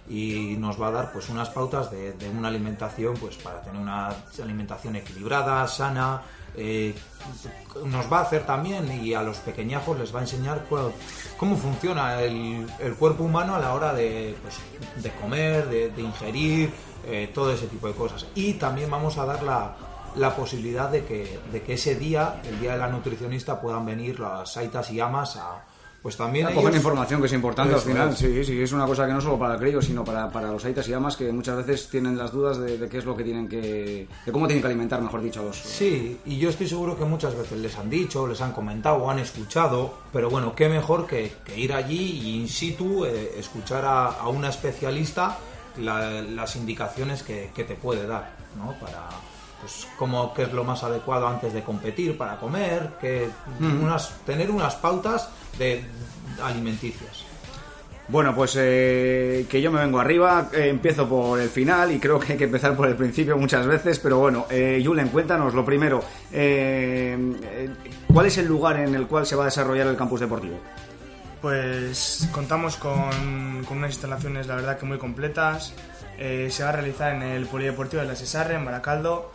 y 0.09 0.55
nos 0.59 0.81
va 0.81 0.89
a 0.89 0.93
dar 0.93 1.13
pues 1.13 1.29
unas 1.29 1.51
pautas 1.51 1.91
de, 1.91 2.13
de 2.13 2.31
una 2.31 2.49
alimentación 2.49 3.15
pues 3.15 3.37
para 3.37 3.61
tener 3.61 3.81
una 3.81 4.15
alimentación 4.41 4.95
equilibrada, 4.97 5.67
sana, 5.67 6.23
eh, 6.57 6.95
nos 7.85 8.11
va 8.11 8.21
a 8.21 8.23
hacer 8.23 8.47
también 8.47 8.91
y 9.03 9.13
a 9.15 9.23
los 9.23 9.39
pequeñajos 9.39 9.99
les 9.99 10.15
va 10.15 10.21
a 10.21 10.23
enseñar 10.23 10.67
cómo 11.37 11.57
funciona 11.57 12.23
el, 12.23 12.67
cuerpo 12.99 13.25
humano 13.25 13.55
a 13.55 13.59
la 13.59 13.75
hora 13.75 13.93
de, 13.93 14.35
pues, 14.43 15.13
comer, 15.21 15.69
de, 15.69 16.03
ingerir, 16.03 16.71
eh, 17.07 17.31
todo 17.35 17.53
ese 17.53 17.67
tipo 17.67 17.87
de 17.89 17.95
cosas. 17.95 18.27
Y 18.35 18.55
también 18.55 18.91
vamos 18.91 19.19
a 19.19 19.27
dar 19.27 19.43
la, 19.43 19.77
posibilidad 20.35 20.89
de 20.89 21.05
que, 21.05 21.39
de 21.53 21.63
que 21.63 21.75
ese 21.75 21.95
día, 21.97 22.41
el 22.45 22.59
día 22.59 22.73
de 22.73 22.79
la 22.79 22.89
nutricionista, 22.89 23.61
puedan 23.61 23.85
venir 23.85 24.19
las 24.19 24.57
aitas 24.57 24.91
y 24.91 25.01
amas 25.01 25.37
a, 25.37 25.63
pues 26.07 26.17
también 26.17 26.47
cogen 26.47 26.61
ellos- 26.69 26.77
información 26.77 27.21
que 27.21 27.27
es 27.27 27.33
importante 27.33 27.73
al 27.75 27.81
Eso 27.81 27.89
final. 27.89 28.11
es. 28.11 28.19
Sí, 28.19 28.45
sí, 28.45 28.63
es 28.63 28.71
una 28.71 28.87
cosa 28.87 29.09
que 29.09 29.13
no 29.13 29.21
solo 29.21 29.37
para 29.41 29.55
el 29.55 29.61
crío, 29.61 29.83
sino 29.83 30.05
para, 30.05 30.31
para 30.31 30.53
los 30.53 30.65
aitas 30.65 30.87
y 30.89 30.93
amas 30.93 31.17
que 31.17 31.33
muchas 31.33 31.57
veces 31.57 31.89
tienen 31.89 32.17
las 32.17 32.31
dudas 32.31 32.59
de, 32.59 32.79
de 32.79 32.89
qué 32.89 32.99
es 32.99 33.05
lo 33.05 33.17
que 33.17 33.25
tienen 33.25 33.49
que. 33.49 34.07
de 34.25 34.31
cómo 34.33 34.47
tienen 34.47 34.63
que 34.63 34.69
alimentar, 34.69 35.01
mejor 35.03 35.21
dicho, 35.21 35.41
a 35.41 35.47
los. 35.47 35.57
Sí, 35.59 36.17
y 36.25 36.39
yo 36.39 36.49
estoy 36.51 36.69
seguro 36.69 36.97
que 36.97 37.05
muchas 37.05 37.35
veces 37.37 37.59
les 37.59 37.77
han 37.77 37.91
dicho, 37.91 38.25
les 38.29 38.41
han 38.41 38.53
comentado 38.53 38.99
o 38.99 39.11
han 39.11 39.19
escuchado, 39.19 39.95
pero 40.13 40.31
bueno, 40.31 40.55
qué 40.55 40.69
mejor 40.69 41.09
que, 41.09 41.33
que 41.45 41.59
ir 41.59 41.73
allí 41.73 42.21
y 42.23 42.37
in 42.41 42.49
situ 42.49 43.05
eh, 43.05 43.33
escuchar 43.37 43.85
a, 43.85 44.07
a 44.07 44.29
una 44.29 44.51
especialista 44.51 45.39
la- 45.79 46.23
las 46.23 46.55
indicaciones 46.55 47.25
que, 47.25 47.51
que 47.53 47.65
te 47.65 47.75
puede 47.75 48.07
dar, 48.07 48.31
¿no? 48.57 48.75
Para, 48.79 49.09
pues, 49.61 49.87
cómo, 49.99 50.33
qué 50.35 50.43
es 50.43 50.53
lo 50.53 50.65
más 50.65 50.83
adecuado 50.83 51.27
antes 51.27 51.53
de 51.53 51.63
competir, 51.63 52.17
para 52.17 52.37
comer, 52.37 52.93
que 53.01 53.29
unas, 53.61 54.11
tener 54.25 54.51
unas 54.51 54.75
pautas 54.77 55.29
de 55.59 55.85
alimenticias. 56.43 57.25
Bueno, 58.09 58.37
pues 58.37 58.55
eh, 58.57 59.47
que 59.49 59.61
yo 59.61 59.73
me 59.73 59.81
vengo 59.81 59.99
arriba, 59.99 60.49
eh, 60.53 60.69
empiezo 60.69 61.09
por 61.09 61.41
el 61.41 61.49
final 61.49 61.91
y 61.91 61.99
creo 61.99 62.21
que 62.21 62.35
hay 62.35 62.39
que 62.39 62.45
empezar 62.45 62.77
por 62.77 62.87
el 62.87 62.95
principio 62.95 63.37
muchas 63.37 63.67
veces, 63.67 63.99
pero 63.99 64.19
bueno, 64.19 64.47
eh, 64.49 64.81
Julen, 64.85 65.09
cuéntanos 65.09 65.55
lo 65.55 65.65
primero, 65.65 66.05
eh, 66.31 67.17
eh, 67.43 67.71
¿cuál 68.13 68.27
es 68.27 68.39
el 68.39 68.47
lugar 68.47 68.79
en 68.79 68.95
el 68.95 69.09
cual 69.09 69.27
se 69.27 69.35
va 69.35 69.43
a 69.43 69.47
desarrollar 69.47 69.89
el 69.89 69.97
campus 69.97 70.21
deportivo? 70.21 70.57
Pues 71.43 72.29
contamos 72.31 72.77
con, 72.77 73.65
con 73.67 73.79
unas 73.79 73.91
instalaciones, 73.91 74.47
la 74.47 74.55
verdad 74.55 74.79
que 74.79 74.87
muy 74.87 74.99
completas. 74.99 75.75
Eh, 76.19 76.49
se 76.51 76.63
va 76.63 76.71
a 76.71 76.73
realizar 76.73 77.15
en 77.15 77.23
el 77.23 77.47
Polideportivo 77.47 78.03
de 78.03 78.09
la 78.09 78.17
Cesarre, 78.17 78.55
en 78.55 78.65
Baracaldo. 78.65 79.31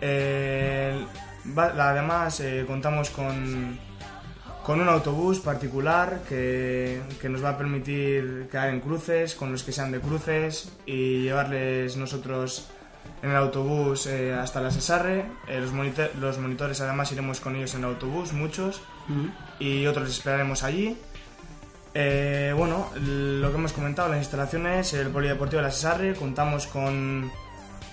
Eh, 0.00 1.04
además, 1.56 2.40
eh, 2.40 2.64
contamos 2.66 3.10
con, 3.10 3.78
con 4.62 4.80
un 4.80 4.88
autobús 4.88 5.40
particular 5.40 6.22
que, 6.28 7.00
que 7.20 7.28
nos 7.28 7.42
va 7.44 7.50
a 7.50 7.58
permitir 7.58 8.48
quedar 8.50 8.68
en 8.70 8.80
cruces 8.80 9.34
con 9.34 9.52
los 9.52 9.62
que 9.62 9.72
sean 9.72 9.92
de 9.92 10.00
cruces 10.00 10.72
y 10.86 11.22
llevarles 11.22 11.96
nosotros 11.96 12.68
en 13.22 13.30
el 13.30 13.36
autobús 13.36 14.06
eh, 14.08 14.34
hasta 14.34 14.60
la 14.60 14.70
Cesarre. 14.70 15.24
Eh, 15.48 15.60
los, 15.60 15.72
monite- 15.72 16.12
los 16.20 16.38
monitores 16.38 16.80
además 16.80 17.10
iremos 17.12 17.40
con 17.40 17.56
ellos 17.56 17.74
en 17.74 17.80
el 17.80 17.86
autobús, 17.90 18.32
muchos, 18.32 18.80
y 19.60 19.86
otros 19.86 20.08
les 20.08 20.16
esperaremos 20.18 20.62
allí. 20.64 20.96
Bueno, 21.94 22.90
lo 23.00 23.50
que 23.50 23.56
hemos 23.56 23.72
comentado, 23.72 24.08
las 24.10 24.18
instalaciones, 24.18 24.92
el 24.92 25.08
Polideportivo 25.08 25.62
de 25.62 25.68
la 25.68 25.72
Cesarre, 25.72 26.14
contamos 26.14 26.66
con, 26.66 27.30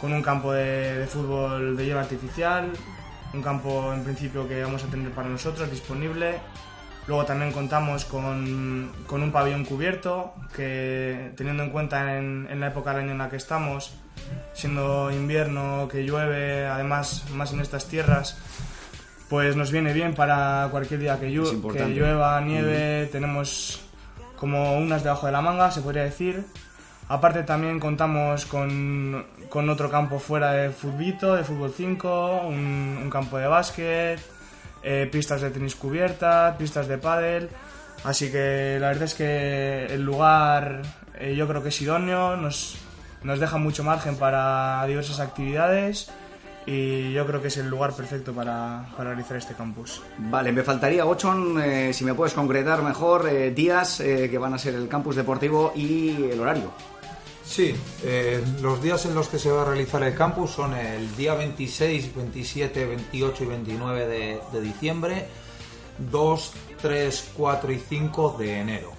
con 0.04 0.12
un 0.12 0.22
campo 0.22 0.52
de, 0.52 1.00
de 1.00 1.08
fútbol 1.08 1.78
de 1.78 1.86
hierba 1.86 2.02
artificial, 2.02 2.70
un 3.34 3.42
campo 3.42 3.94
en 3.94 4.04
principio 4.04 4.46
que 4.50 4.62
vamos 4.62 4.84
a 4.84 4.88
tener 4.88 5.10
para 5.12 5.30
nosotros 5.30 5.72
disponible. 5.72 6.40
Luego 7.08 7.24
también 7.24 7.54
contamos 7.54 8.04
con, 8.04 8.92
con 9.08 9.24
un 9.24 9.32
pabellón 9.32 9.64
cubierto 9.64 10.34
que 10.54 11.32
teniendo 11.38 11.64
en 11.64 11.70
cuenta 11.70 12.18
en, 12.18 12.50
en 12.52 12.60
la 12.60 12.68
época 12.68 12.90
del 12.92 13.04
año 13.04 13.12
en 13.14 13.18
la 13.20 13.30
que 13.30 13.38
estamos, 13.38 13.94
siendo 14.54 15.10
invierno, 15.10 15.88
que 15.90 16.04
llueve, 16.04 16.68
además 16.68 17.24
más 17.34 17.54
en 17.54 17.62
estas 17.62 17.88
tierras, 17.88 18.38
pues 19.30 19.56
nos 19.56 19.72
viene 19.72 19.94
bien 19.94 20.16
para 20.16 20.68
cualquier 20.70 21.00
día 21.00 21.18
que, 21.18 21.30
llu- 21.32 21.62
que 21.72 21.80
llueva, 21.96 22.42
nieve, 22.42 23.08
tenemos 23.10 23.80
como 24.36 24.78
unas 24.78 25.02
debajo 25.02 25.28
de 25.28 25.32
la 25.32 25.42
manga, 25.42 25.72
se 25.72 25.80
podría 25.82 26.04
decir. 26.04 26.44
Aparte 27.10 27.44
también 27.44 27.80
contamos 27.80 28.46
con, 28.46 29.26
con 29.50 29.70
otro 29.70 29.90
campo 29.90 30.20
fuera 30.20 30.54
de 30.54 30.70
futbito, 30.70 31.36
de 31.36 31.44
fútbol 31.44 31.74
5, 31.76 32.42
un, 32.48 33.10
campo 33.12 33.38
de 33.38 33.48
básquet, 33.48 34.20
eh, 34.82 35.08
pistas 35.12 35.42
de 35.42 35.50
tenis 35.50 35.76
cubierta, 35.76 36.56
pistas 36.58 36.88
de 36.88 36.98
pádel. 36.98 37.50
Así 38.04 38.32
que 38.32 38.78
la 38.80 38.88
verdad 38.88 39.04
es 39.04 39.16
que 39.16 39.86
el 39.86 40.02
lugar 40.02 40.82
eh, 41.20 41.36
yo 41.36 41.48
creo 41.48 41.62
que 41.62 41.70
es 41.70 41.82
idóneo, 41.82 42.38
nos, 42.38 42.78
nos 43.24 43.40
deja 43.40 43.58
mucho 43.58 43.84
margen 43.84 44.16
para 44.16 44.86
diversas 44.88 45.20
actividades 45.20 46.12
y 46.66 47.12
yo 47.12 47.28
creo 47.28 47.42
que 47.42 47.50
es 47.50 47.58
el 47.58 47.68
lugar 47.68 47.94
perfecto 47.94 48.34
para, 48.34 48.86
realizar 48.98 49.36
este 49.36 49.54
campus. 49.54 50.02
Vale, 50.18 50.54
me 50.54 50.64
faltaría, 50.64 51.06
Ochon, 51.06 51.62
eh, 51.62 51.94
si 51.94 52.06
me 52.06 52.14
puedes 52.14 52.34
concretar 52.34 52.82
mejor 52.82 53.28
eh, 53.28 53.52
días 53.52 54.00
que 54.00 54.38
van 54.38 54.54
a 54.54 54.58
ser 54.58 54.76
el 54.76 54.88
campus 54.88 55.18
deportivo 55.18 55.74
y 55.76 56.30
el 56.32 56.40
horario. 56.40 56.72
Sí, 57.46 57.76
eh, 58.04 58.44
los 58.62 58.82
días 58.82 59.06
en 59.06 59.16
los 59.16 59.28
que 59.28 59.38
se 59.38 59.52
va 59.52 59.64
a 59.64 59.66
realizar 59.66 60.02
el 60.04 60.16
campus 60.16 60.52
son 60.52 60.74
el 60.74 61.16
día 61.16 61.36
26, 61.36 62.16
27, 62.16 62.86
28 62.86 63.44
y 63.44 63.48
29 63.48 64.08
de, 64.08 64.40
de 64.52 64.62
diciembre, 64.62 65.28
2, 65.98 66.52
3, 66.82 67.32
4 67.36 67.72
y 67.72 67.80
5 67.80 68.36
de 68.40 68.60
enero. 68.60 68.92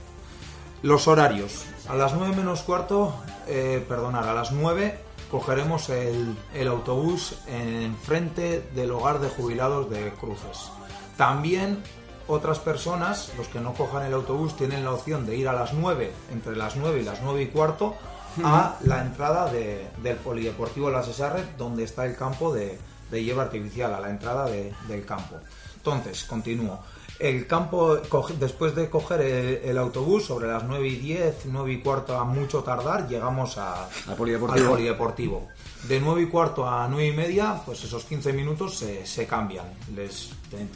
Los 0.82 1.08
horarios. 1.08 1.64
A 1.88 1.96
las 1.96 2.14
9 2.14 2.36
menos 2.36 2.62
cuarto, 2.62 3.14
eh, 3.46 3.84
perdonar, 3.88 4.28
a 4.28 4.34
las 4.34 4.52
9 4.52 4.98
cogeremos 5.30 5.88
el, 5.88 6.36
el 6.54 6.68
autobús 6.68 7.38
en 7.48 7.96
frente 7.96 8.68
del 8.74 8.92
hogar 8.92 9.20
de 9.20 9.30
jubilados 9.30 9.90
de 9.90 10.12
Cruces. 10.12 10.70
También 11.16 11.82
otras 12.26 12.58
personas, 12.58 13.32
los 13.36 13.48
que 13.48 13.60
no 13.60 13.72
cojan 13.74 14.06
el 14.06 14.14
autobús, 14.14 14.56
tienen 14.56 14.84
la 14.84 14.92
opción 14.92 15.26
de 15.26 15.36
ir 15.36 15.48
a 15.48 15.52
las 15.52 15.72
9, 15.72 16.12
entre 16.32 16.54
las 16.56 16.76
9 16.76 17.00
y 17.00 17.04
las 17.04 17.20
9 17.22 17.42
y 17.42 17.46
cuarto, 17.48 17.94
a 18.42 18.76
la 18.84 19.02
entrada 19.02 19.50
de- 19.52 19.86
del 20.02 20.16
Polideportivo 20.16 20.90
La 20.90 21.02
Cesarre, 21.02 21.44
donde 21.58 21.84
está 21.84 22.04
el 22.06 22.16
campo 22.16 22.52
de, 22.52 22.78
de 23.10 23.22
hierba 23.24 23.42
artificial, 23.44 23.94
a 23.94 24.00
la 24.00 24.10
entrada 24.10 24.46
de- 24.46 24.72
del 24.88 25.04
campo. 25.04 25.36
Entonces, 25.76 26.24
continúo. 26.24 26.80
El 27.18 27.46
campo, 27.46 27.96
coge- 28.08 28.34
después 28.34 28.74
de 28.74 28.90
coger 28.90 29.20
el, 29.20 29.70
el 29.70 29.78
autobús, 29.78 30.24
sobre 30.24 30.48
las 30.48 30.64
9 30.64 30.88
y 30.88 30.96
10, 30.96 31.46
9 31.46 31.72
y 31.74 31.80
cuarto 31.80 32.18
a 32.18 32.24
mucho 32.24 32.62
tardar, 32.64 33.06
llegamos 33.06 33.56
a, 33.56 33.84
Al 34.08 34.16
polideportivo. 34.16 34.64
al 34.66 34.70
polideportivo. 34.72 35.48
De 35.86 36.00
9 36.00 36.22
y 36.22 36.26
cuarto 36.26 36.66
a 36.68 36.88
9 36.88 37.06
y 37.06 37.12
media, 37.12 37.60
pues 37.64 37.84
esos 37.84 38.04
15 38.04 38.32
minutos 38.32 38.74
se, 38.78 39.06
se 39.06 39.26
cambian. 39.26 39.66
Les, 39.94 40.30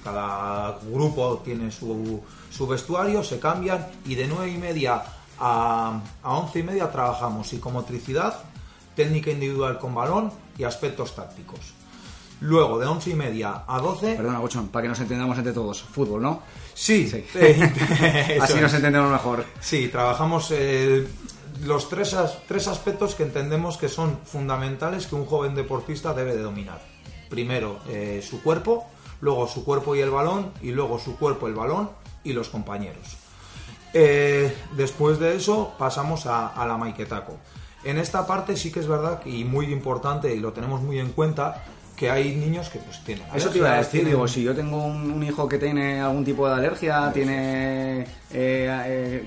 cada 0.05 0.79
grupo 0.93 1.41
tiene 1.45 1.71
su, 1.73 2.23
su 2.51 2.67
vestuario, 2.67 3.25
se 3.25 3.41
cambian 3.41 3.89
y 4.05 4.15
de 4.15 4.27
9 4.29 4.49
y 4.51 4.59
media 4.59 5.03
a, 5.41 6.01
a 6.23 6.33
11 6.39 6.59
y 6.59 6.63
media 6.63 6.91
trabajamos 6.91 7.49
psicomotricidad, 7.49 8.39
técnica 8.95 9.31
individual 9.31 9.79
con 9.79 9.95
balón 9.95 10.33
y 10.57 10.65
aspectos 10.65 11.15
tácticos. 11.15 11.61
Luego, 12.41 12.79
de 12.79 12.87
11 12.87 13.11
y 13.11 13.15
media 13.15 13.65
a 13.67 13.81
12... 13.81 14.15
Perdona, 14.15 14.41
Ochon, 14.41 14.69
para 14.69 14.83
que 14.85 14.89
nos 14.91 15.01
entendamos 15.01 15.37
entre 15.39 15.53
todos. 15.53 15.83
Fútbol, 15.83 16.23
¿no? 16.23 16.43
Sí, 16.73 17.09
Sí. 17.09 17.25
eh, 17.35 18.39
Así 18.41 18.61
nos 18.61 18.73
entendemos 18.75 19.11
mejor. 19.11 19.45
Sí, 19.61 19.89
trabajamos 19.89 20.49
eh, 20.53 21.09
los 21.65 21.89
tres, 21.89 22.17
tres 22.47 22.69
aspectos 22.69 23.17
que 23.17 23.25
entendemos 23.25 23.77
que 23.77 23.89
son 23.89 24.19
fundamentales 24.25 25.09
que 25.09 25.17
un 25.17 25.27
joven 25.27 25.57
deportista 25.57 26.15
debe 26.15 26.37
de 26.37 26.43
dominar. 26.43 26.81
Primero, 27.29 27.81
eh, 27.89 28.25
su 28.29 28.41
cuerpo, 28.41 28.87
luego 29.21 29.49
su 29.49 29.65
cuerpo 29.65 29.97
y 29.97 30.01
el 30.01 30.11
balón, 30.11 30.53
y 30.63 30.71
luego 30.71 31.01
su 31.01 31.17
cuerpo, 31.17 31.49
el 31.49 31.55
balón 31.55 31.91
y 32.23 32.33
los 32.35 32.49
compañeros. 32.49 33.17
Eh, 33.95 34.55
después 34.77 35.19
de 35.19 35.37
eso 35.37 35.73
pasamos 35.79 36.27
a, 36.27 36.49
a 36.49 36.67
la 36.67 36.77
Maiketako. 36.77 37.37
En 37.85 37.99
esta 37.99 38.27
parte 38.27 38.57
sí 38.57 38.71
que 38.73 38.81
es 38.81 38.89
verdad 38.89 39.21
y 39.25 39.45
muy 39.45 39.67
importante 39.73 40.35
y 40.35 40.41
lo 40.41 40.53
tenemos 40.53 40.83
muy 40.83 40.99
en 40.99 41.11
cuenta 41.11 41.63
que 41.97 42.11
hay 42.11 42.37
niños 42.37 42.69
que 42.69 42.79
pues 42.79 43.03
tienen 43.03 43.25
Eso 43.35 43.49
te 43.51 43.59
iba 43.59 43.73
a 43.73 43.79
decir, 43.79 44.01
tienen- 44.03 44.11
digo, 44.13 44.29
si 44.29 44.43
yo 44.45 44.55
tengo 44.55 44.85
un, 44.85 45.11
un 45.11 45.23
hijo 45.25 45.49
que 45.49 45.59
tiene 45.59 46.01
algún 46.01 46.25
tipo 46.25 46.47
de 46.49 46.55
alergia, 46.55 47.11
tiene 47.13 48.07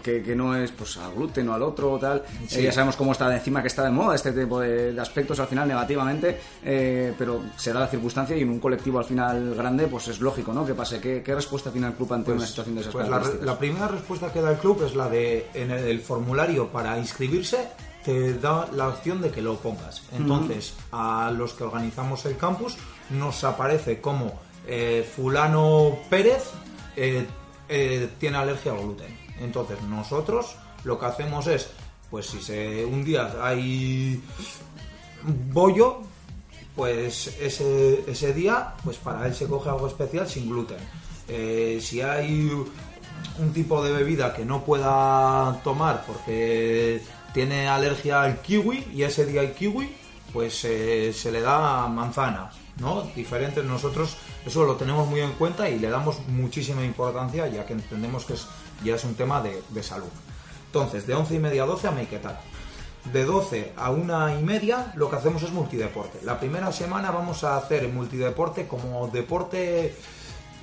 que, 0.01 0.21
que 0.21 0.35
no 0.35 0.55
es 0.55 0.71
pues 0.71 0.97
al 0.97 1.13
gluten 1.13 1.47
o 1.49 1.53
al 1.53 1.61
otro 1.63 1.93
o 1.93 1.99
tal, 1.99 2.23
Sí. 2.47 2.59
eh, 2.59 2.63
ya 2.63 2.71
sabemos 2.71 2.95
cómo 2.95 3.11
está 3.11 3.29
de 3.29 3.35
encima 3.37 3.61
que 3.61 3.67
está 3.67 3.83
de 3.83 3.91
moda 3.91 4.15
este 4.15 4.31
tipo 4.31 4.59
de, 4.59 4.93
de 4.93 5.01
aspectos 5.01 5.39
al 5.39 5.47
final 5.47 5.67
negativamente, 5.67 6.39
eh, 6.63 7.13
pero 7.17 7.41
será 7.57 7.79
la 7.79 7.87
circunstancia 7.87 8.35
y 8.35 8.41
en 8.41 8.49
un 8.49 8.59
colectivo 8.59 8.99
al 8.99 9.05
final 9.05 9.55
grande 9.55 9.87
pues 9.87 10.07
es 10.07 10.19
lógico, 10.19 10.53
¿no? 10.53 10.65
Que 10.65 10.73
pase, 10.73 10.99
¿qué, 10.99 11.21
qué 11.23 11.35
respuesta 11.35 11.71
tiene 11.71 11.87
el 11.87 11.93
club 11.93 12.13
ante 12.13 12.31
una 12.31 12.45
situación 12.45 12.75
de 12.75 12.81
esas 12.81 12.93
Pues 12.93 13.07
la, 13.41 13.57
primera 13.57 13.87
respuesta 13.87 14.31
que 14.33 14.41
da 14.41 14.51
el 14.51 14.57
club 14.57 14.83
es 14.85 14.95
la 14.95 15.09
de 15.09 15.47
en 15.53 15.71
el, 15.71 15.85
el 15.85 15.99
formulario 16.01 16.67
para 16.69 16.97
inscribirse 16.97 17.67
te 18.03 18.33
da 18.39 18.67
la 18.73 18.87
opción 18.87 19.21
de 19.21 19.29
que 19.29 19.41
lo 19.41 19.57
pongas. 19.57 20.01
Entonces, 20.11 20.73
a 20.91 21.31
los 21.35 21.53
que 21.53 21.63
organizamos 21.63 22.25
el 22.25 22.35
campus 22.35 22.75
nos 23.11 23.43
aparece 23.43 24.01
como 24.01 24.39
eh, 24.67 25.07
fulano 25.15 25.99
Pérez 26.09 26.49
eh, 26.95 27.25
eh, 27.69 28.09
tiene 28.19 28.37
alergia 28.37 28.71
al 28.71 28.79
gluten. 28.79 29.20
Entonces, 29.41 29.81
nosotros 29.83 30.55
lo 30.83 30.99
que 30.99 31.05
hacemos 31.05 31.47
es, 31.47 31.69
pues 32.09 32.27
si 32.27 32.41
se, 32.41 32.85
un 32.85 33.03
día 33.03 33.33
hay 33.41 34.21
bollo, 35.51 36.01
pues 36.75 37.35
ese, 37.39 38.03
ese 38.07 38.33
día, 38.33 38.73
pues 38.83 38.97
para 38.97 39.27
él 39.27 39.35
se 39.35 39.47
coge 39.47 39.69
algo 39.69 39.87
especial 39.87 40.27
sin 40.27 40.49
gluten. 40.49 40.79
Eh, 41.27 41.79
si 41.81 42.01
hay 42.01 42.49
un 43.39 43.53
tipo 43.53 43.83
de 43.83 43.91
bebida 43.91 44.33
que 44.33 44.45
no 44.45 44.63
pueda 44.63 45.59
tomar 45.63 46.03
porque 46.05 47.01
tiene 47.33 47.67
alergia 47.67 48.21
al 48.21 48.41
kiwi 48.41 48.87
y 48.93 49.03
ese 49.03 49.25
día 49.25 49.41
hay 49.41 49.51
kiwi, 49.51 49.95
pues 50.33 50.65
eh, 50.65 51.13
se 51.13 51.31
le 51.31 51.41
da 51.41 51.87
manzana. 51.87 52.51
¿no? 52.79 53.03
Diferentes, 53.15 53.63
nosotros 53.63 54.17
eso 54.45 54.65
lo 54.65 54.75
tenemos 54.75 55.07
muy 55.07 55.19
en 55.21 55.33
cuenta 55.33 55.69
y 55.69 55.77
le 55.77 55.89
damos 55.89 56.19
muchísima 56.27 56.83
importancia 56.83 57.47
ya 57.47 57.65
que 57.65 57.73
entendemos 57.73 58.25
que 58.25 58.33
es, 58.33 58.47
ya 58.83 58.95
es 58.95 59.03
un 59.03 59.15
tema 59.15 59.41
de, 59.41 59.61
de 59.69 59.83
salud. 59.83 60.09
Entonces, 60.67 61.05
de 61.05 61.13
11 61.13 61.35
y 61.35 61.39
media 61.39 61.63
a 61.63 61.65
12 61.65 61.87
a 61.87 61.91
Maiketal. 61.91 62.39
De 63.11 63.25
12 63.25 63.73
a 63.77 63.89
una 63.89 64.33
y 64.39 64.43
media 64.43 64.93
lo 64.95 65.09
que 65.09 65.15
hacemos 65.15 65.41
es 65.43 65.51
multideporte. 65.51 66.19
La 66.23 66.39
primera 66.39 66.71
semana 66.71 67.11
vamos 67.11 67.43
a 67.43 67.57
hacer 67.57 67.83
el 67.83 67.91
multideporte 67.91 68.67
como 68.67 69.07
deporte 69.07 69.95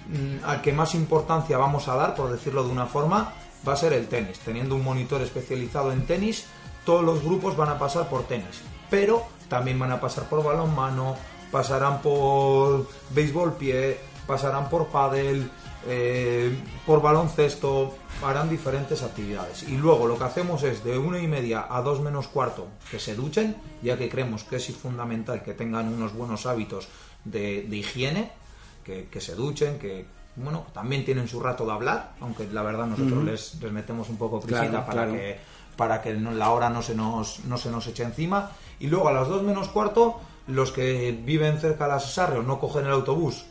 mm, 0.09 0.45
al 0.45 0.63
que 0.63 0.73
más 0.73 0.95
importancia 0.95 1.59
vamos 1.59 1.89
a 1.89 1.97
dar, 1.97 2.15
por 2.15 2.31
decirlo 2.31 2.63
de 2.63 2.71
una 2.71 2.87
forma, 2.87 3.35
va 3.67 3.73
a 3.73 3.77
ser 3.77 3.93
el 3.93 4.07
tenis. 4.07 4.39
Teniendo 4.39 4.77
un 4.77 4.85
monitor 4.85 5.21
especializado 5.21 5.93
en 5.93 6.07
tenis, 6.07 6.47
todos 6.85 7.05
los 7.05 7.23
grupos 7.23 7.57
van 7.57 7.71
a 7.71 7.79
pasar 7.79 8.09
por 8.09 8.23
tenis. 8.23 8.63
Pero 8.89 9.27
también 9.49 9.79
van 9.79 9.93
a 9.93 10.01
pasar 10.01 10.25
por 10.25 10.43
balonmano, 10.43 11.17
pasarán 11.51 12.01
por 12.01 12.89
béisbol 13.11 13.55
pie, 13.55 13.99
pasarán 14.27 14.69
por 14.69 14.87
pádel, 14.87 15.51
eh, 15.89 16.55
por 16.87 17.01
baloncesto, 17.03 17.95
harán 18.23 18.49
diferentes 18.51 19.03
actividades. 19.03 19.63
Y 19.63 19.77
luego 19.77 20.07
lo 20.07 20.19
que 20.19 20.25
hacemos 20.25 20.63
es 20.63 20.85
de 20.85 20.99
una 20.99 21.19
y 21.19 21.27
media 21.27 21.67
a 21.69 21.81
dos 21.83 22.01
menos 22.01 22.29
cuarto 22.29 22.67
que 22.91 22.99
se 23.01 23.15
duchen, 23.15 23.57
ya 23.83 23.97
que 23.97 24.09
creemos 24.09 24.45
que 24.45 24.57
es 24.57 24.77
fundamental 24.77 25.43
que 25.43 25.55
tengan 25.55 25.93
unos 25.93 26.13
buenos 26.13 26.47
hábitos 26.47 26.89
de, 27.25 27.63
de 27.63 27.77
higiene, 27.77 28.31
que, 28.85 29.09
que 29.11 29.21
se 29.21 29.35
duchen, 29.35 29.79
que 29.79 30.05
bueno, 30.37 30.67
también 30.73 31.05
tienen 31.05 31.27
su 31.27 31.41
rato 31.41 31.67
de 31.67 31.73
hablar, 31.73 32.13
aunque 32.21 32.47
la 32.53 32.63
verdad 32.63 32.87
nosotros 32.87 33.25
les, 33.25 33.61
les 33.61 33.73
metemos 33.73 34.09
un 34.09 34.17
poco 34.17 34.41
prisita 34.41 34.69
Claro, 34.69 34.87
para 34.87 35.03
claro. 35.05 35.13
que 35.13 35.39
para 35.77 36.03
que 36.03 36.13
la 36.15 36.51
hora 36.51 36.71
no 36.71 36.83
se 36.83 36.95
nos 36.95 37.45
no 37.45 37.57
se 37.57 37.71
nos 37.71 37.87
eche 37.87 38.03
encima 38.03 38.51
y 38.81 38.89
luego 38.89 39.09
a 39.09 39.13
las 39.13 39.29
dos 39.29 39.43
menos 39.45 39.69
cuarto 39.69 40.21
los 40.49 40.73
que 40.73 41.13
viven 41.13 41.59
cerca 41.61 41.85
de 41.85 41.93
la 41.93 42.01
Cesarre 42.01 42.39
o 42.39 42.43
no 42.43 42.59
cogen 42.59 42.87
el 42.87 42.93
autobús 42.93 43.45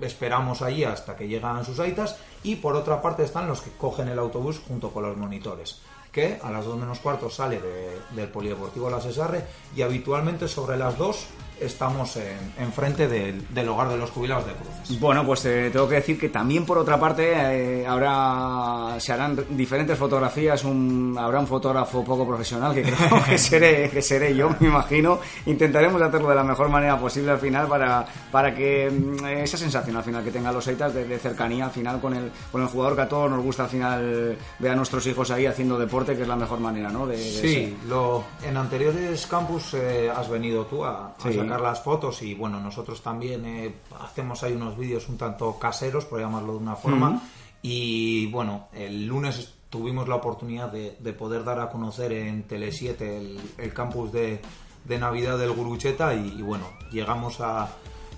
esperamos 0.00 0.62
allí 0.62 0.84
hasta 0.84 1.16
que 1.16 1.28
llegan 1.28 1.64
sus 1.64 1.78
aitas 1.80 2.16
y 2.42 2.56
por 2.56 2.74
otra 2.76 3.00
parte 3.02 3.22
están 3.24 3.46
los 3.48 3.60
que 3.60 3.70
cogen 3.72 4.08
el 4.08 4.18
autobús 4.18 4.60
junto 4.66 4.90
con 4.90 5.02
los 5.04 5.16
monitores 5.16 5.80
que 6.10 6.38
a 6.42 6.50
las 6.50 6.66
dos 6.66 6.76
menos 6.78 6.98
cuarto 6.98 7.30
sale 7.30 7.58
de- 7.60 7.98
del 8.10 8.28
polideportivo 8.28 8.90
La 8.90 9.00
Cesarre 9.00 9.46
y 9.74 9.80
habitualmente 9.80 10.46
sobre 10.46 10.76
las 10.76 10.98
dos 10.98 11.24
estamos 11.64 12.16
en, 12.16 12.52
enfrente 12.58 13.08
del, 13.08 13.46
del 13.48 13.68
hogar 13.68 13.88
de 13.88 13.96
los 13.96 14.10
jubilados 14.10 14.46
de 14.46 14.52
Cruces. 14.52 15.00
Bueno, 15.00 15.24
pues 15.24 15.44
eh, 15.44 15.70
tengo 15.72 15.88
que 15.88 15.96
decir 15.96 16.18
que 16.18 16.28
también 16.28 16.64
por 16.66 16.78
otra 16.78 16.98
parte 16.98 17.32
eh, 17.34 17.86
habrá 17.86 18.98
se 18.98 19.12
harán 19.12 19.44
diferentes 19.50 19.98
fotografías, 19.98 20.64
un, 20.64 21.16
habrá 21.18 21.40
un 21.40 21.46
fotógrafo 21.46 22.04
poco 22.04 22.26
profesional 22.26 22.74
que 22.74 22.82
creo 22.82 23.24
que 23.24 23.38
seré, 23.38 23.90
que 23.90 24.02
seré 24.02 24.34
yo, 24.34 24.50
me 24.60 24.68
imagino. 24.68 25.20
Intentaremos 25.46 26.00
hacerlo 26.00 26.28
de 26.28 26.34
la 26.36 26.44
mejor 26.44 26.68
manera 26.68 26.98
posible 26.98 27.32
al 27.32 27.38
final 27.38 27.66
para, 27.66 28.04
para 28.30 28.54
que 28.54 28.90
mm, 28.90 29.26
esa 29.26 29.56
sensación 29.56 29.96
al 29.96 30.04
final 30.04 30.24
que 30.24 30.30
tengan 30.30 30.54
los 30.54 30.66
Eitas 30.68 30.92
de, 30.94 31.04
de 31.04 31.18
cercanía 31.18 31.64
al 31.66 31.70
final 31.70 32.00
con 32.00 32.14
el, 32.14 32.30
con 32.50 32.62
el 32.62 32.68
jugador 32.68 32.96
que 32.96 33.02
a 33.02 33.08
todos 33.08 33.30
nos 33.30 33.42
gusta 33.42 33.64
al 33.64 33.68
final 33.70 34.36
ver 34.58 34.72
a 34.72 34.76
nuestros 34.76 35.06
hijos 35.06 35.30
ahí 35.30 35.46
haciendo 35.46 35.78
deporte, 35.78 36.16
que 36.16 36.22
es 36.22 36.28
la 36.28 36.36
mejor 36.36 36.60
manera, 36.60 36.90
¿no? 36.90 37.06
De, 37.06 37.16
de 37.16 37.22
Sí, 37.22 37.76
lo, 37.88 38.24
en 38.44 38.56
anteriores 38.56 39.26
campus 39.26 39.74
eh, 39.74 40.10
has 40.14 40.28
venido 40.28 40.64
tú 40.66 40.84
a, 40.84 41.06
a 41.08 41.14
Sí. 41.18 41.38
Sacar 41.52 41.60
las 41.60 41.82
fotos 41.82 42.22
y 42.22 42.34
bueno, 42.34 42.60
nosotros 42.60 43.02
también 43.02 43.44
eh, 43.44 43.74
hacemos 44.00 44.42
ahí 44.42 44.52
unos 44.54 44.76
vídeos 44.76 45.08
un 45.08 45.18
tanto 45.18 45.58
caseros, 45.58 46.04
por 46.04 46.20
llamarlo 46.20 46.52
de 46.52 46.58
una 46.58 46.76
forma. 46.76 47.22
Y 47.62 48.26
bueno, 48.26 48.68
el 48.72 49.06
lunes 49.06 49.54
tuvimos 49.70 50.08
la 50.08 50.16
oportunidad 50.16 50.70
de, 50.70 50.96
de 50.98 51.12
poder 51.12 51.44
dar 51.44 51.60
a 51.60 51.68
conocer 51.68 52.12
en 52.12 52.46
Tele7 52.48 53.00
el, 53.00 53.40
el 53.58 53.72
campus 53.74 54.12
de, 54.12 54.40
de 54.84 54.98
Navidad 54.98 55.38
del 55.38 55.52
Gurucheta 55.52 56.14
y, 56.14 56.34
y 56.38 56.42
bueno, 56.42 56.66
llegamos 56.90 57.40
a... 57.40 57.68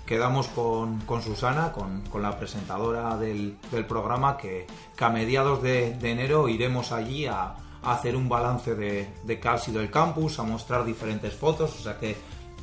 Quedamos 0.05 0.47
con, 0.49 0.99
con 1.01 1.23
Susana, 1.23 1.71
con, 1.71 2.01
con 2.11 2.21
la 2.21 2.37
presentadora 2.37 3.17
del, 3.17 3.57
del 3.71 3.87
programa, 3.87 4.37
que, 4.37 4.67
que 4.95 5.03
a 5.03 5.09
mediados 5.09 5.63
de, 5.63 5.95
de 5.97 6.11
enero 6.11 6.47
iremos 6.47 6.91
allí 6.91 7.25
a, 7.25 7.55
a 7.81 7.91
hacer 7.91 8.15
un 8.15 8.29
balance 8.29 8.75
de, 8.75 9.09
de 9.23 9.39
qué 9.39 9.47
ha 9.47 9.57
sido 9.57 9.81
el 9.81 9.89
campus, 9.89 10.37
a 10.37 10.43
mostrar 10.43 10.85
diferentes 10.85 11.33
fotos, 11.33 11.79
o 11.79 11.81
sea 11.81 11.97
que 11.97 12.15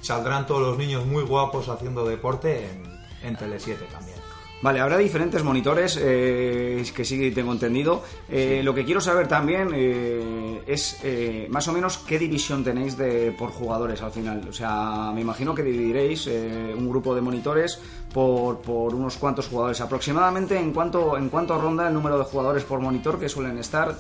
saldrán 0.02 0.46
todos 0.46 0.60
los 0.60 0.76
niños 0.76 1.06
muy 1.06 1.22
guapos 1.24 1.68
haciendo 1.70 2.04
deporte 2.04 2.68
en, 2.68 2.82
en 3.26 3.36
Tele7 3.36 3.88
también. 3.90 4.22
Vale, 4.62 4.78
habrá 4.78 4.96
diferentes 4.96 5.42
monitores, 5.42 5.98
eh, 6.00 6.84
que 6.94 7.04
sí 7.04 7.32
tengo 7.32 7.50
entendido. 7.50 8.04
Eh, 8.28 8.60
Lo 8.62 8.72
que 8.72 8.84
quiero 8.84 9.00
saber 9.00 9.26
también 9.26 9.70
eh, 9.74 10.62
es 10.68 11.00
eh, 11.02 11.48
más 11.50 11.66
o 11.66 11.72
menos 11.72 11.98
qué 11.98 12.16
división 12.16 12.62
tenéis 12.62 12.96
de, 12.96 13.32
por 13.36 13.50
jugadores 13.50 14.00
al 14.02 14.12
final. 14.12 14.46
O 14.48 14.52
sea, 14.52 15.10
me 15.12 15.20
imagino 15.20 15.52
que 15.52 15.64
dividiréis 15.64 16.28
un 16.28 16.88
grupo 16.88 17.12
de 17.12 17.20
monitores 17.20 17.80
por, 18.14 18.60
por 18.60 18.94
unos 18.94 19.16
cuantos 19.16 19.48
jugadores 19.48 19.80
aproximadamente. 19.80 20.56
¿En 20.56 20.72
cuánto, 20.72 21.18
¿En 21.18 21.28
cuánto 21.28 21.60
ronda 21.60 21.88
el 21.88 21.94
número 21.94 22.16
de 22.16 22.24
jugadores 22.24 22.62
por 22.62 22.78
monitor 22.78 23.18
que 23.18 23.28
suelen 23.28 23.58
estar? 23.58 23.96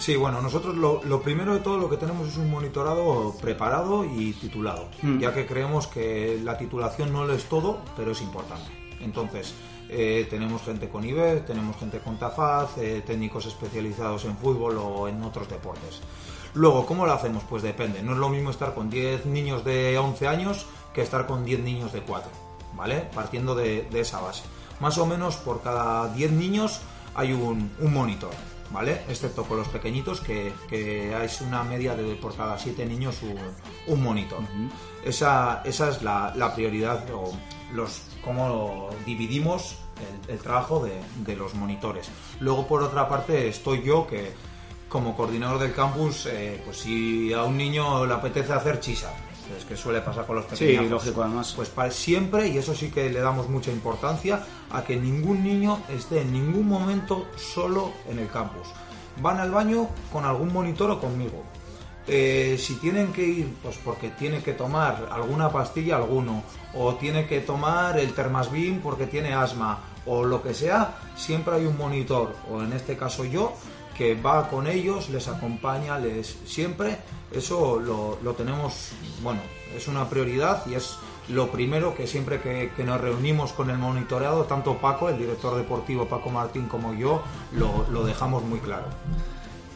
Sí, 0.00 0.16
bueno, 0.16 0.40
nosotros 0.40 0.76
lo, 0.76 1.02
lo 1.04 1.20
primero 1.20 1.52
de 1.52 1.60
todo 1.60 1.76
lo 1.76 1.90
que 1.90 1.98
tenemos 1.98 2.26
es 2.26 2.38
un 2.38 2.50
monitorado 2.50 3.34
preparado 3.38 4.02
y 4.06 4.32
titulado, 4.32 4.88
ya 5.18 5.34
que 5.34 5.46
creemos 5.46 5.86
que 5.86 6.40
la 6.42 6.56
titulación 6.56 7.12
no 7.12 7.26
lo 7.26 7.34
es 7.34 7.44
todo, 7.44 7.80
pero 7.98 8.12
es 8.12 8.22
importante. 8.22 8.70
Entonces, 9.00 9.54
eh, 9.90 10.26
tenemos 10.30 10.62
gente 10.62 10.88
con 10.88 11.04
IBE, 11.04 11.40
tenemos 11.40 11.76
gente 11.76 11.98
con 11.98 12.18
TAFAZ, 12.18 12.78
eh, 12.78 13.02
técnicos 13.06 13.44
especializados 13.44 14.24
en 14.24 14.38
fútbol 14.38 14.78
o 14.78 15.06
en 15.06 15.22
otros 15.22 15.50
deportes. 15.50 16.00
Luego, 16.54 16.86
¿cómo 16.86 17.04
lo 17.04 17.12
hacemos? 17.12 17.42
Pues 17.48 17.62
depende. 17.62 18.02
No 18.02 18.12
es 18.12 18.18
lo 18.18 18.30
mismo 18.30 18.50
estar 18.50 18.74
con 18.74 18.88
10 18.88 19.26
niños 19.26 19.66
de 19.66 19.98
11 19.98 20.26
años 20.26 20.64
que 20.94 21.02
estar 21.02 21.26
con 21.26 21.44
10 21.44 21.60
niños 21.60 21.92
de 21.92 22.00
4, 22.00 22.30
¿vale? 22.74 23.06
Partiendo 23.14 23.54
de, 23.54 23.82
de 23.90 24.00
esa 24.00 24.20
base. 24.20 24.44
Más 24.80 24.96
o 24.96 25.04
menos 25.04 25.36
por 25.36 25.60
cada 25.60 26.08
10 26.14 26.32
niños 26.32 26.80
hay 27.14 27.32
un, 27.32 27.70
un 27.78 27.92
monitor, 27.92 28.30
¿vale? 28.70 29.02
Excepto 29.08 29.44
con 29.44 29.58
los 29.58 29.68
pequeñitos, 29.68 30.20
que, 30.20 30.52
que 30.68 31.24
es 31.24 31.40
una 31.40 31.62
media 31.64 31.94
de 31.94 32.14
por 32.16 32.36
cada 32.36 32.58
7 32.58 32.84
niños 32.86 33.18
un, 33.22 33.38
un 33.92 34.02
monitor. 34.02 34.40
esa, 35.04 35.62
esa 35.64 35.90
es 35.90 36.02
la, 36.02 36.32
la 36.36 36.54
prioridad 36.54 37.04
o 37.12 37.32
los 37.72 38.02
cómo 38.24 38.90
dividimos 39.06 39.76
el, 40.26 40.34
el 40.34 40.38
trabajo 40.40 40.84
de, 40.84 41.00
de 41.24 41.36
los 41.36 41.54
monitores. 41.54 42.08
Luego, 42.40 42.66
por 42.66 42.82
otra 42.82 43.08
parte, 43.08 43.48
estoy 43.48 43.82
yo 43.82 44.06
que 44.06 44.32
como 44.90 45.16
coordinador 45.16 45.60
del 45.60 45.72
campus, 45.72 46.26
eh, 46.26 46.60
pues 46.64 46.78
si 46.78 47.32
a 47.32 47.44
un 47.44 47.56
niño 47.56 48.04
le 48.06 48.12
apetece 48.12 48.52
hacer 48.52 48.80
chisa, 48.80 49.12
es 49.56 49.64
que 49.64 49.76
suele 49.76 50.00
pasar 50.00 50.26
con 50.26 50.36
los 50.36 50.44
pequeños. 50.44 50.90
lógico, 50.90 51.22
además. 51.22 51.52
Pues 51.54 51.68
para 51.68 51.90
siempre, 51.90 52.48
y 52.48 52.58
eso 52.58 52.74
sí 52.74 52.90
que 52.90 53.10
le 53.10 53.20
damos 53.20 53.48
mucha 53.48 53.70
importancia, 53.70 54.44
a 54.70 54.82
que 54.84 54.96
ningún 54.96 55.42
niño 55.42 55.82
esté 55.88 56.22
en 56.22 56.32
ningún 56.32 56.68
momento 56.68 57.26
solo 57.36 57.92
en 58.08 58.18
el 58.18 58.28
campus. 58.28 58.68
Van 59.20 59.38
al 59.38 59.50
baño 59.50 59.88
con 60.12 60.24
algún 60.24 60.52
monitor 60.52 60.90
o 60.90 61.00
conmigo. 61.00 61.42
Eh, 62.06 62.56
si 62.58 62.74
tienen 62.76 63.12
que 63.12 63.22
ir, 63.22 63.54
pues 63.62 63.76
porque 63.84 64.08
tiene 64.10 64.42
que 64.42 64.52
tomar 64.52 65.08
alguna 65.12 65.50
pastilla 65.50 65.96
alguno, 65.96 66.42
o 66.74 66.94
tiene 66.94 67.26
que 67.26 67.40
tomar 67.40 67.98
el 67.98 68.12
Termasbin 68.14 68.80
porque 68.80 69.06
tiene 69.06 69.34
asma, 69.34 69.78
o 70.06 70.24
lo 70.24 70.42
que 70.42 70.54
sea, 70.54 70.96
siempre 71.14 71.54
hay 71.56 71.66
un 71.66 71.76
monitor, 71.76 72.34
o 72.50 72.62
en 72.62 72.72
este 72.72 72.96
caso 72.96 73.24
yo, 73.24 73.54
que 73.96 74.14
va 74.14 74.48
con 74.48 74.66
ellos, 74.66 75.08
les 75.10 75.28
acompaña, 75.28 75.98
les 75.98 76.38
siempre, 76.46 76.96
eso 77.32 77.78
lo, 77.80 78.18
lo 78.22 78.32
tenemos, 78.34 78.90
bueno, 79.22 79.40
es 79.76 79.86
una 79.88 80.08
prioridad 80.08 80.64
y 80.66 80.74
es 80.74 80.96
lo 81.28 81.48
primero 81.50 81.94
que 81.94 82.06
siempre 82.06 82.40
que, 82.40 82.72
que 82.76 82.82
nos 82.82 83.00
reunimos 83.00 83.52
con 83.52 83.70
el 83.70 83.78
monitoreado, 83.78 84.44
tanto 84.44 84.78
Paco, 84.78 85.08
el 85.08 85.18
director 85.18 85.56
deportivo 85.56 86.06
Paco 86.06 86.30
Martín, 86.30 86.66
como 86.66 86.92
yo, 86.94 87.22
lo, 87.52 87.86
lo 87.90 88.04
dejamos 88.04 88.42
muy 88.42 88.58
claro. 88.58 88.86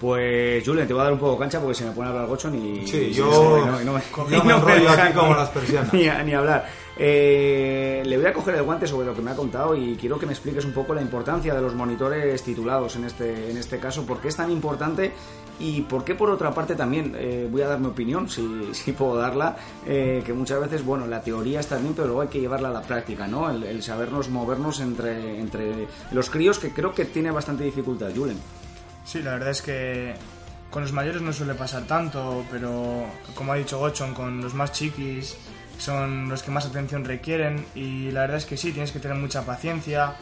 Pues, 0.00 0.62
Julen, 0.66 0.86
te 0.86 0.92
voy 0.92 1.00
a 1.00 1.04
dar 1.04 1.12
un 1.12 1.18
poco 1.18 1.38
cancha 1.38 1.60
porque 1.60 1.74
se 1.74 1.84
me 1.84 1.92
pone 1.92 2.08
a 2.08 2.10
hablar 2.12 2.26
gochón 2.26 2.54
y... 2.56 2.86
Sí, 2.86 2.96
y 2.96 3.12
yo- 3.14 3.64
no- 3.64 3.80
y 3.80 3.84
no 3.84 3.92
me- 3.92 4.00
me 4.30 4.36
no 4.44 4.56
enrollo 4.56 4.90
dejan 4.90 5.06
aquí 5.08 5.16
como 5.18 5.34
las 5.34 5.48
persianas. 5.50 5.92
Ni, 5.94 6.08
ni 6.24 6.34
hablar. 6.34 6.66
Eh, 6.96 8.02
le 8.04 8.16
voy 8.16 8.26
a 8.26 8.32
coger 8.32 8.54
el 8.54 8.62
guante 8.62 8.86
sobre 8.86 9.06
lo 9.06 9.14
que 9.14 9.22
me 9.22 9.32
ha 9.32 9.36
contado 9.36 9.74
y 9.74 9.96
quiero 9.96 10.18
que 10.18 10.26
me 10.26 10.32
expliques 10.32 10.64
un 10.64 10.72
poco 10.72 10.94
la 10.94 11.02
importancia 11.02 11.52
de 11.54 11.60
los 11.60 11.74
monitores 11.74 12.42
titulados 12.42 12.94
en 12.96 13.04
este, 13.04 13.50
en 13.50 13.56
este 13.56 13.78
caso, 13.78 14.06
por 14.06 14.20
qué 14.20 14.28
es 14.28 14.36
tan 14.36 14.50
importante 14.50 15.12
y 15.58 15.82
por 15.82 16.04
qué 16.04 16.14
por 16.14 16.30
otra 16.30 16.52
parte 16.52 16.76
también, 16.76 17.14
eh, 17.16 17.48
voy 17.50 17.62
a 17.62 17.68
dar 17.68 17.80
mi 17.80 17.86
opinión, 17.86 18.28
si, 18.28 18.46
si 18.72 18.92
puedo 18.92 19.16
darla, 19.16 19.56
eh, 19.86 20.22
que 20.24 20.32
muchas 20.32 20.60
veces, 20.60 20.84
bueno, 20.84 21.06
la 21.06 21.22
teoría 21.22 21.60
está 21.60 21.76
bien, 21.78 21.94
pero 21.94 22.06
luego 22.06 22.22
hay 22.22 22.28
que 22.28 22.40
llevarla 22.40 22.68
a 22.68 22.72
la 22.72 22.82
práctica, 22.82 23.26
¿no? 23.26 23.50
El, 23.50 23.64
el 23.64 23.82
sabernos 23.82 24.28
movernos 24.28 24.80
entre, 24.80 25.40
entre 25.40 25.88
los 26.12 26.30
críos, 26.30 26.58
que 26.58 26.70
creo 26.70 26.94
que 26.94 27.04
tiene 27.04 27.30
bastante 27.30 27.64
dificultad, 27.64 28.10
Julen. 28.14 28.38
Sí, 29.04 29.20
la 29.22 29.32
verdad 29.32 29.50
es 29.50 29.62
que 29.62 30.14
con 30.70 30.82
los 30.82 30.92
mayores 30.92 31.22
no 31.22 31.32
suele 31.32 31.54
pasar 31.54 31.86
tanto, 31.86 32.44
pero 32.50 33.04
como 33.34 33.52
ha 33.52 33.56
dicho 33.56 33.78
Gochon, 33.78 34.14
con 34.14 34.40
los 34.40 34.54
más 34.54 34.72
chiquis 34.72 35.36
son 35.78 36.28
los 36.28 36.42
que 36.42 36.50
más 36.50 36.66
atención 36.66 37.04
requieren 37.04 37.64
y 37.74 38.10
la 38.10 38.22
verdad 38.22 38.38
es 38.38 38.46
que 38.46 38.56
sí, 38.56 38.72
tienes 38.72 38.92
que 38.92 39.00
tener 39.00 39.16
mucha 39.16 39.44
paciencia, 39.44 40.14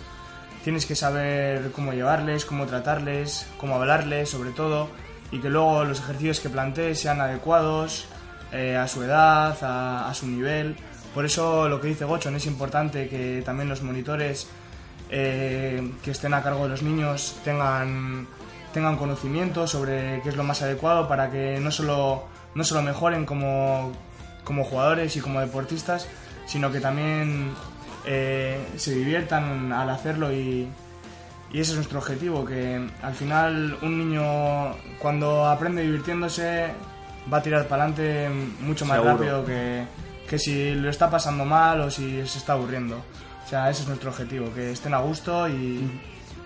tienes 0.65 0.87
que 0.87 0.95
saber 0.95 1.73
cómo 1.73 1.93
llevarles, 1.93 2.45
cómo 2.45 2.67
tratarles, 2.67 3.47
cómo 3.59 3.77
hablarles 3.77 4.31
sobre 4.31 4.51
todo 4.51 4.89
y 5.31 5.41
que 5.41 5.49
luego 5.51 5.85
los 5.85 6.01
ejercicios 6.01 6.41
que 6.41 6.51
plantees 6.51 7.01
sean 7.01 7.21
adecuados 7.21 8.07
eh, 8.53 8.77
a 8.77 8.87
su 8.87 9.03
edad, 9.03 9.57
a, 9.63 10.11
a 10.11 10.15
su 10.15 10.27
nivel, 10.27 10.77
Por 11.15 11.27
eso 11.27 11.69
lo 11.69 11.81
que 11.81 11.89
dice 11.89 12.05
Gochon 12.05 12.37
es 12.37 12.47
importante 12.47 13.09
que 13.09 13.43
también 13.45 13.69
los 13.69 13.83
monitores 13.83 14.47
eh, 15.11 15.93
que 16.03 16.11
estén 16.11 16.33
a 16.33 16.43
cargo 16.43 16.63
de 16.65 16.71
los 16.71 16.83
niños 16.83 17.37
tengan, 17.45 18.27
tengan 18.73 18.97
conocimiento 18.97 19.67
sobre 19.67 20.23
qué 20.23 20.31
es 20.31 20.37
lo 20.37 20.45
más 20.45 20.63
adecuado 20.63 21.07
para 21.07 21.31
que 21.31 21.61
no 21.61 21.71
solo, 21.71 22.25
no 22.55 22.65
solo 22.65 22.81
mejoren 22.81 23.27
como, 23.27 23.93
como 24.45 24.65
jugadores 24.65 25.17
y 25.17 25.21
como 25.21 25.41
deportistas, 25.41 26.09
sino 26.47 26.71
que 26.73 26.81
también 26.81 27.53
eh, 28.05 28.59
se 28.77 28.95
diviertan 28.95 29.73
al 29.73 29.91
hacerlo 29.91 30.33
y, 30.33 30.69
y 31.53 31.61
ese 31.61 31.73
es 31.73 31.77
nuestro 31.77 31.99
objetivo, 31.99 32.45
que 32.45 32.89
al 33.03 33.15
final 33.15 33.79
un 33.83 33.99
niño 33.99 34.75
cuando 34.99 35.47
aprende 35.47 35.83
divirtiéndose 35.83 36.71
va 37.33 37.39
a 37.39 37.43
tirar 37.43 37.69
para 37.69 37.85
adelante 37.85 38.29
mucho 38.61 38.85
más 38.85 38.97
Seguro. 38.99 39.17
rápido 39.17 39.45
que, 39.45 39.85
que 40.29 40.39
si 40.39 40.75
lo 40.75 40.91
está 40.91 41.11
pasando 41.11 41.45
mal 41.45 41.81
o 41.83 41.91
si 41.91 42.27
se 42.27 42.39
está 42.39 42.55
aburriendo. 42.55 43.03
O 43.45 43.49
sea, 43.49 43.71
ese 43.71 43.83
es 43.83 43.89
nuestro 43.89 44.11
objetivo, 44.11 44.53
que 44.55 44.73
estén 44.73 44.95
a 44.95 44.99
gusto 44.99 45.49
y, 45.49 45.89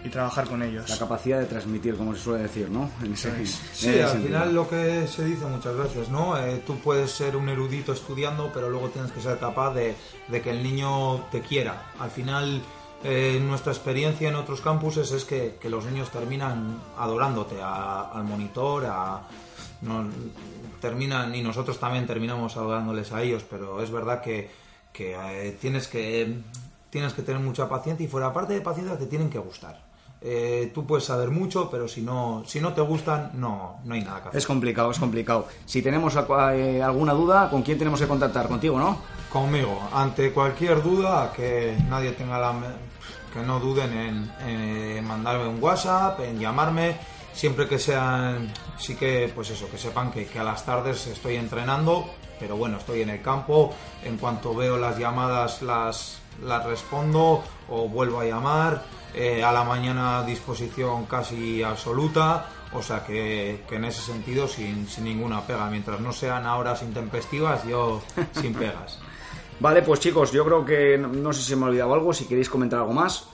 y 0.04 0.09
trabajar 0.09 0.46
con 0.46 0.62
ellos. 0.62 0.88
La 0.88 0.98
capacidad 0.98 1.38
de 1.40 1.46
transmitir, 1.46 1.96
como 1.96 2.14
se 2.14 2.20
suele 2.22 2.44
decir, 2.44 2.70
¿no? 2.70 2.90
En 3.02 3.14
ese- 3.14 3.28
en 3.37 3.46
Sí, 3.46 3.88
ese 3.88 4.02
al 4.04 4.11
sentido. 4.11 4.28
final 4.38 4.54
lo 4.54 4.68
que 4.68 5.06
se 5.09 5.24
dice 5.24 5.44
muchas 5.46 5.76
veces, 5.76 6.09
¿no? 6.11 6.38
Eh, 6.38 6.62
tú 6.66 6.78
puedes 6.78 7.11
ser 7.11 7.37
un 7.37 7.48
erudito 7.48 7.92
estudiando, 7.92 8.50
pero 8.54 8.70
luego 8.70 8.88
tienes 8.90 9.11
que 9.11 9.20
ser 9.20 9.38
capaz 9.38 9.74
de, 9.74 9.96
de 10.28 10.40
que 10.42 10.50
el 10.50 10.62
niño 10.62 11.24
te 11.32 11.40
quiera. 11.40 11.90
Al 11.98 12.11
final, 12.11 12.62
eh, 13.04 13.40
nuestra 13.42 13.72
experiencia 13.72 14.28
en 14.28 14.37
otros 14.37 14.61
campuses 14.61 15.11
es 15.12 15.24
que, 15.24 15.59
que 15.61 15.68
los 15.68 15.85
niños 15.85 16.11
terminan 16.11 16.78
adorándote 16.98 17.61
a- 17.61 18.02
al 18.12 18.24
monitor, 18.24 18.85
a, 18.87 19.22
no- 19.82 20.09
terminan 20.80 21.35
y 21.35 21.42
nosotros 21.42 21.78
también 21.80 22.06
terminamos 22.06 22.56
adorándoles 22.56 23.12
a 23.12 23.22
ellos, 23.22 23.44
pero 23.48 23.82
es 23.82 23.90
verdad 23.90 24.22
que, 24.22 24.50
que, 24.92 25.14
eh, 25.18 25.56
tienes 25.61 25.88
que 25.88 26.38
tienes 26.90 27.12
que 27.12 27.20
tener 27.22 27.42
mucha 27.42 27.68
paciencia 27.68 28.04
y 28.06 28.09
fuera 28.09 28.32
parte 28.32 28.54
de 28.54 28.61
paciencia 28.62 28.96
te 28.96 29.06
tienen 29.06 29.28
que 29.28 29.38
gustar. 29.38 29.85
Eh, 30.28 30.72
tú 30.74 30.84
puedes 30.84 31.04
saber 31.04 31.30
mucho, 31.30 31.70
pero 31.70 31.86
si 31.86 32.02
no, 32.02 32.42
si 32.44 32.60
no 32.60 32.72
te 32.72 32.80
gustan, 32.80 33.30
no, 33.34 33.76
no 33.84 33.94
hay 33.94 34.02
nada 34.02 34.22
que 34.22 34.28
hacer. 34.30 34.38
Es 34.38 34.44
complicado, 34.44 34.90
es 34.90 34.98
complicado. 34.98 35.46
Si 35.64 35.82
tenemos 35.82 36.16
eh, 36.16 36.82
alguna 36.82 37.12
duda, 37.12 37.48
¿con 37.48 37.62
quién 37.62 37.78
tenemos 37.78 38.00
que 38.00 38.08
contactar? 38.08 38.48
Contigo, 38.48 38.76
¿no? 38.76 38.98
Conmigo, 39.32 39.88
ante 39.92 40.32
cualquier 40.32 40.82
duda, 40.82 41.32
que 41.32 41.78
nadie 41.88 42.10
tenga 42.10 42.40
la... 42.40 42.52
que 43.32 43.40
no 43.40 43.60
duden 43.60 43.92
en, 43.92 44.32
en 44.48 45.04
mandarme 45.04 45.46
un 45.46 45.62
WhatsApp, 45.62 46.18
en 46.18 46.40
llamarme, 46.40 46.96
siempre 47.32 47.68
que 47.68 47.78
sean, 47.78 48.52
sí 48.78 48.96
que, 48.96 49.30
pues 49.32 49.50
eso, 49.50 49.70
que 49.70 49.78
sepan 49.78 50.10
que, 50.10 50.26
que 50.26 50.40
a 50.40 50.42
las 50.42 50.64
tardes 50.66 51.06
estoy 51.06 51.36
entrenando, 51.36 52.04
pero 52.40 52.56
bueno, 52.56 52.78
estoy 52.78 53.02
en 53.02 53.10
el 53.10 53.22
campo, 53.22 53.72
en 54.02 54.16
cuanto 54.16 54.56
veo 54.56 54.76
las 54.76 54.98
llamadas 54.98 55.62
las, 55.62 56.18
las 56.42 56.64
respondo 56.66 57.44
o 57.68 57.88
vuelvo 57.88 58.18
a 58.18 58.24
llamar, 58.24 58.82
eh, 59.16 59.42
a 59.42 59.50
la 59.50 59.64
mañana 59.64 60.22
disposición 60.24 61.07
casi 61.07 61.62
absoluta, 61.62 62.50
o 62.74 62.83
sea 62.83 63.02
que, 63.02 63.64
que 63.66 63.76
en 63.76 63.87
ese 63.87 64.02
sentido 64.02 64.46
sin, 64.46 64.87
sin 64.87 65.05
ninguna 65.05 65.40
pega, 65.46 65.70
mientras 65.70 66.00
no 66.00 66.12
sean 66.12 66.44
a 66.44 66.55
horas 66.57 66.83
intempestivas, 66.83 67.66
yo 67.66 68.02
sin 68.33 68.52
pegas. 68.52 69.00
Vale, 69.59 69.81
pues 69.81 70.00
chicos, 70.00 70.33
yo 70.33 70.44
creo 70.44 70.64
que 70.66 70.98
no, 70.98 71.33
sé 71.33 71.40
si 71.40 71.57
me 71.57 71.64
he 71.64 71.68
olvidado 71.70 71.94
algo, 71.94 72.12
si 72.12 72.26
queréis 72.26 72.50
comentar 72.50 72.81
algo 72.81 72.92
más. 72.92 73.26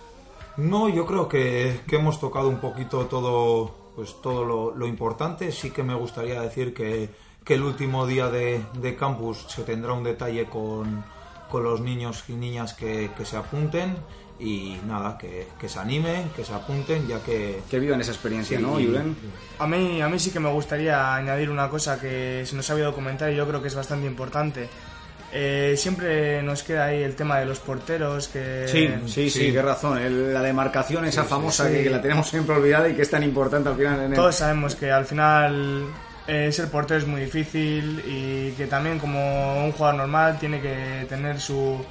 No, 0.56 0.88
yo 0.88 1.04
creo 1.04 1.28
que, 1.28 1.80
que 1.88 1.96
hemos 1.96 2.20
tocado 2.20 2.48
un 2.48 2.60
poquito 2.60 3.06
todo, 3.06 3.74
pues 3.96 4.14
todo 4.22 4.44
lo, 4.44 4.76
lo 4.76 4.86
importante. 4.86 5.50
Sí 5.50 5.72
que 5.72 5.82
me 5.82 5.94
gustaría 5.94 6.40
decir 6.40 6.72
que, 6.72 7.10
que 7.44 7.54
el 7.54 7.64
último 7.64 8.06
día 8.06 8.28
de, 8.28 8.62
de 8.74 8.94
campus 8.94 9.46
se 9.48 9.64
tendrá 9.64 9.94
un 9.94 10.04
detalle 10.04 10.44
con, 10.44 11.04
con 11.50 11.64
los 11.64 11.80
niños 11.80 12.22
y 12.28 12.34
niñas 12.34 12.72
que, 12.72 13.10
que 13.16 13.24
se 13.24 13.36
apunten 13.36 13.96
y 14.42 14.80
nada, 14.88 15.16
que, 15.16 15.46
que 15.58 15.68
se 15.68 15.78
animen, 15.78 16.30
que 16.34 16.44
se 16.44 16.52
apunten, 16.52 17.06
ya 17.06 17.20
que... 17.22 17.60
Que 17.70 17.78
vivan 17.78 18.00
esa 18.00 18.10
experiencia, 18.10 18.56
Sí, 18.58 18.62
¿no, 18.62 18.72
Julen? 18.72 19.16
A 19.60 19.66
mí, 19.66 20.02
a 20.02 20.08
mí 20.08 20.18
sí 20.18 20.30
que 20.30 20.40
me 20.40 20.50
gustaría 20.50 21.14
añadir 21.14 21.48
una 21.48 21.68
cosa 21.68 22.00
que 22.00 22.42
se 22.44 22.56
nos 22.56 22.68
ha 22.68 22.72
habido 22.72 22.92
comentar 22.92 23.30
y 23.32 23.36
yo 23.36 23.46
creo 23.46 23.62
que 23.62 23.68
es 23.68 23.74
bastante 23.74 24.06
importante. 24.06 24.68
Eh, 25.34 25.74
siempre 25.78 26.42
nos 26.42 26.62
queda 26.62 26.86
ahí 26.86 27.02
el 27.02 27.14
tema 27.14 27.38
de 27.38 27.46
los 27.46 27.58
porteros 27.60 28.28
que... 28.28 28.66
Sí, 28.68 28.88
sí, 29.06 29.30
sí, 29.30 29.46
sí. 29.46 29.52
qué 29.52 29.62
razón. 29.62 29.96
El- 29.98 30.34
la 30.34 30.42
demarcación 30.42 31.06
esa 31.06 31.24
famosa 31.24 31.68
sí. 31.68 31.74
Que, 31.74 31.82
que 31.84 31.90
la 31.90 32.02
tenemos 32.02 32.28
siempre 32.28 32.54
olvidada 32.56 32.88
y 32.88 32.94
que 32.94 33.02
es 33.02 33.10
tan 33.10 33.22
importante 33.22 33.68
al 33.70 33.76
final. 33.76 33.98
En 34.02 34.10
el- 34.10 34.14
Todos 34.16 34.34
sabemos 34.34 34.74
que 34.74 34.90
al 34.90 35.06
final 35.06 35.84
eh, 36.26 36.50
ser 36.52 36.68
portero 36.68 36.98
es 37.00 37.06
muy 37.06 37.22
difícil 37.22 38.02
y 38.06 38.50
que 38.58 38.66
también 38.66 38.98
como 38.98 39.64
un 39.64 39.72
jugador 39.72 39.96
normal 40.00 40.38
tiene 40.38 40.60
que 40.60 41.06
tener 41.08 41.40
su, 41.40 41.82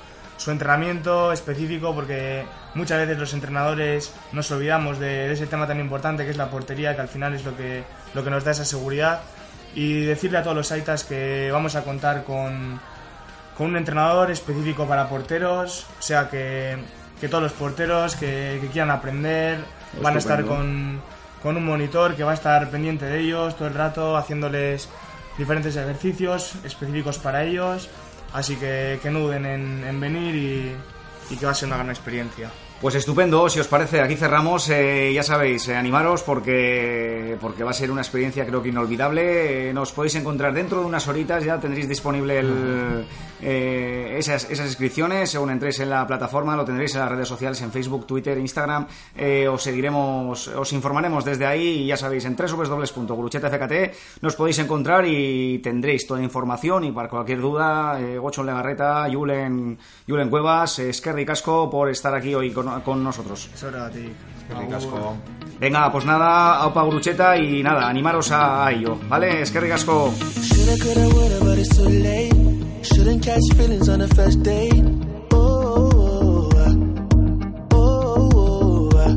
su 0.41 0.49
entrenamiento 0.49 1.31
específico 1.31 1.93
porque 1.93 2.45
muchas 2.73 2.97
veces 2.97 3.19
los 3.19 3.31
entrenadores 3.35 4.11
nos 4.31 4.49
olvidamos 4.49 4.97
de, 4.97 5.27
de 5.27 5.33
ese 5.33 5.45
tema 5.45 5.67
tan 5.67 5.79
importante 5.79 6.25
que 6.25 6.31
es 6.31 6.37
la 6.37 6.49
portería, 6.49 6.95
que 6.95 7.01
al 7.01 7.07
final 7.07 7.35
es 7.35 7.45
lo 7.45 7.55
que, 7.55 7.83
lo 8.15 8.23
que 8.23 8.31
nos 8.31 8.43
da 8.43 8.49
esa 8.49 8.65
seguridad. 8.65 9.21
Y 9.75 10.01
decirle 10.01 10.39
a 10.39 10.43
todos 10.43 10.57
los 10.57 10.71
aitas 10.71 11.03
que 11.03 11.51
vamos 11.51 11.75
a 11.75 11.83
contar 11.83 12.23
con, 12.23 12.79
con 13.55 13.67
un 13.67 13.77
entrenador 13.77 14.31
específico 14.31 14.87
para 14.87 15.07
porteros, 15.07 15.85
o 15.99 16.01
sea 16.01 16.27
que, 16.27 16.75
que 17.19 17.29
todos 17.29 17.43
los 17.43 17.53
porteros 17.53 18.15
que, 18.15 18.57
que 18.59 18.67
quieran 18.69 18.89
aprender 18.89 19.59
van 20.01 20.15
a 20.15 20.17
estar 20.17 20.43
con, 20.43 20.99
con 21.43 21.55
un 21.55 21.65
monitor 21.65 22.15
que 22.15 22.23
va 22.23 22.31
a 22.31 22.33
estar 22.33 22.67
pendiente 22.71 23.05
de 23.05 23.19
ellos 23.19 23.55
todo 23.55 23.67
el 23.67 23.75
rato, 23.75 24.17
haciéndoles 24.17 24.89
diferentes 25.37 25.75
ejercicios 25.75 26.55
específicos 26.65 27.19
para 27.19 27.43
ellos, 27.43 27.89
así 28.33 28.55
que, 28.55 28.99
que 29.01 29.07
en, 29.09 29.83
en 29.83 29.99
venir 29.99 30.35
y, 30.35 30.75
y 31.33 31.37
que 31.37 31.45
va 31.45 31.51
a 31.51 31.55
ser 31.55 31.67
una 31.67 31.77
gran 31.77 31.89
experiencia. 31.89 32.49
Pues 32.81 32.95
estupendo, 32.95 33.47
si 33.47 33.59
os 33.59 33.67
parece, 33.67 34.01
aquí 34.01 34.15
cerramos. 34.15 34.67
eh, 34.69 35.11
ya 35.13 35.21
sabéis, 35.21 35.67
eh, 35.67 35.75
animaros 35.75 36.23
porque, 36.23 37.37
porque 37.39 37.63
va 37.63 37.69
a 37.69 37.73
ser 37.75 37.91
una 37.91 38.01
experiencia 38.01 38.43
creo 38.43 38.63
que 38.63 38.69
inolvidable. 38.69 39.69
Eh, 39.69 39.73
nos 39.73 39.91
podéis 39.91 40.15
encontrar 40.15 40.51
dentro 40.51 40.79
de 40.79 40.85
unas 40.87 41.07
horitas, 41.07 41.43
ya 41.43 41.59
tendréis 41.59 41.87
disponible 41.87 42.39
el, 42.39 43.05
eh, 43.41 44.15
esas, 44.17 44.49
esas 44.49 44.67
inscripciones. 44.67 45.29
Según 45.31 45.49
entréis 45.51 45.79
en 45.79 45.89
la 45.89 46.05
plataforma, 46.05 46.55
lo 46.55 46.65
tendréis 46.65 46.93
en 46.95 47.01
las 47.01 47.09
redes 47.09 47.27
sociales, 47.27 47.61
en 47.61 47.71
Facebook, 47.71 48.05
Twitter, 48.05 48.37
Instagram. 48.37 48.87
Eh, 49.15 49.47
os 49.47 49.61
seguiremos, 49.63 50.47
os 50.47 50.73
informaremos 50.73 51.25
desde 51.25 51.45
ahí 51.45 51.83
y 51.83 51.85
ya 51.87 51.97
sabéis, 51.97 52.25
en 52.25 52.35
www.guruchetafkt 52.35 53.71
nos 54.21 54.35
podéis 54.35 54.59
encontrar 54.59 55.05
y 55.07 55.59
tendréis 55.59 56.05
toda 56.07 56.21
información 56.21 56.83
y 56.83 56.91
para 56.91 57.09
cualquier 57.09 57.41
duda, 57.41 57.99
eh, 57.99 58.17
Gochon 58.17 58.45
Legarreta, 58.45 59.07
Julen, 59.11 59.77
Julen 60.07 60.29
Cuevas, 60.29 60.79
eh, 60.79 60.89
Esquerri 60.89 61.25
Casco 61.25 61.69
por 61.69 61.89
estar 61.89 62.13
aquí 62.13 62.33
hoy 62.33 62.51
con, 62.51 62.81
con 62.81 63.03
nosotros. 63.03 63.49
Ricasco. 64.59 65.15
Venga, 65.59 65.91
pues 65.91 66.05
nada, 66.05 66.57
aupa 66.57 66.81
Gurucheta 66.83 67.37
y 67.37 67.63
nada, 67.63 67.87
animaros 67.87 68.31
a, 68.31 68.65
a 68.65 68.71
ello, 68.71 68.97
¿vale? 69.07 69.41
Esquerri 69.43 69.69
Casco. 69.69 70.13
Shouldn't 73.11 73.25
catch 73.25 73.57
feelings 73.57 73.89
on 73.89 73.99
the 73.99 74.07
first 74.07 74.41
date. 74.41 74.85
Oh, 75.33 76.49
oh, 77.73 78.89
uh. 78.95 79.13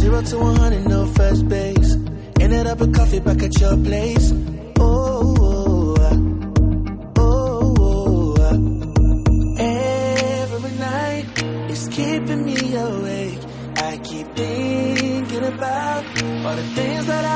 zero 0.00 0.22
to 0.22 0.38
one 0.38 0.56
hundred, 0.56 0.88
no 0.88 1.04
first 1.08 1.46
base. 1.46 1.94
Ended 2.40 2.66
up 2.66 2.78
with 2.78 2.94
coffee 2.96 3.20
back 3.20 3.42
at 3.42 3.60
your 3.60 3.76
place. 3.84 4.32
Oh, 4.80 5.94
oh, 7.18 8.34
every 9.58 10.70
night 10.78 11.26
is 11.70 11.88
keeping 11.88 12.46
me 12.46 12.76
awake. 12.76 13.40
I 13.76 13.98
keep 13.98 14.26
thinking 14.34 15.44
about 15.44 16.04
all 16.46 16.56
the 16.56 16.66
things 16.74 17.04
that 17.08 17.24
I 17.26 17.35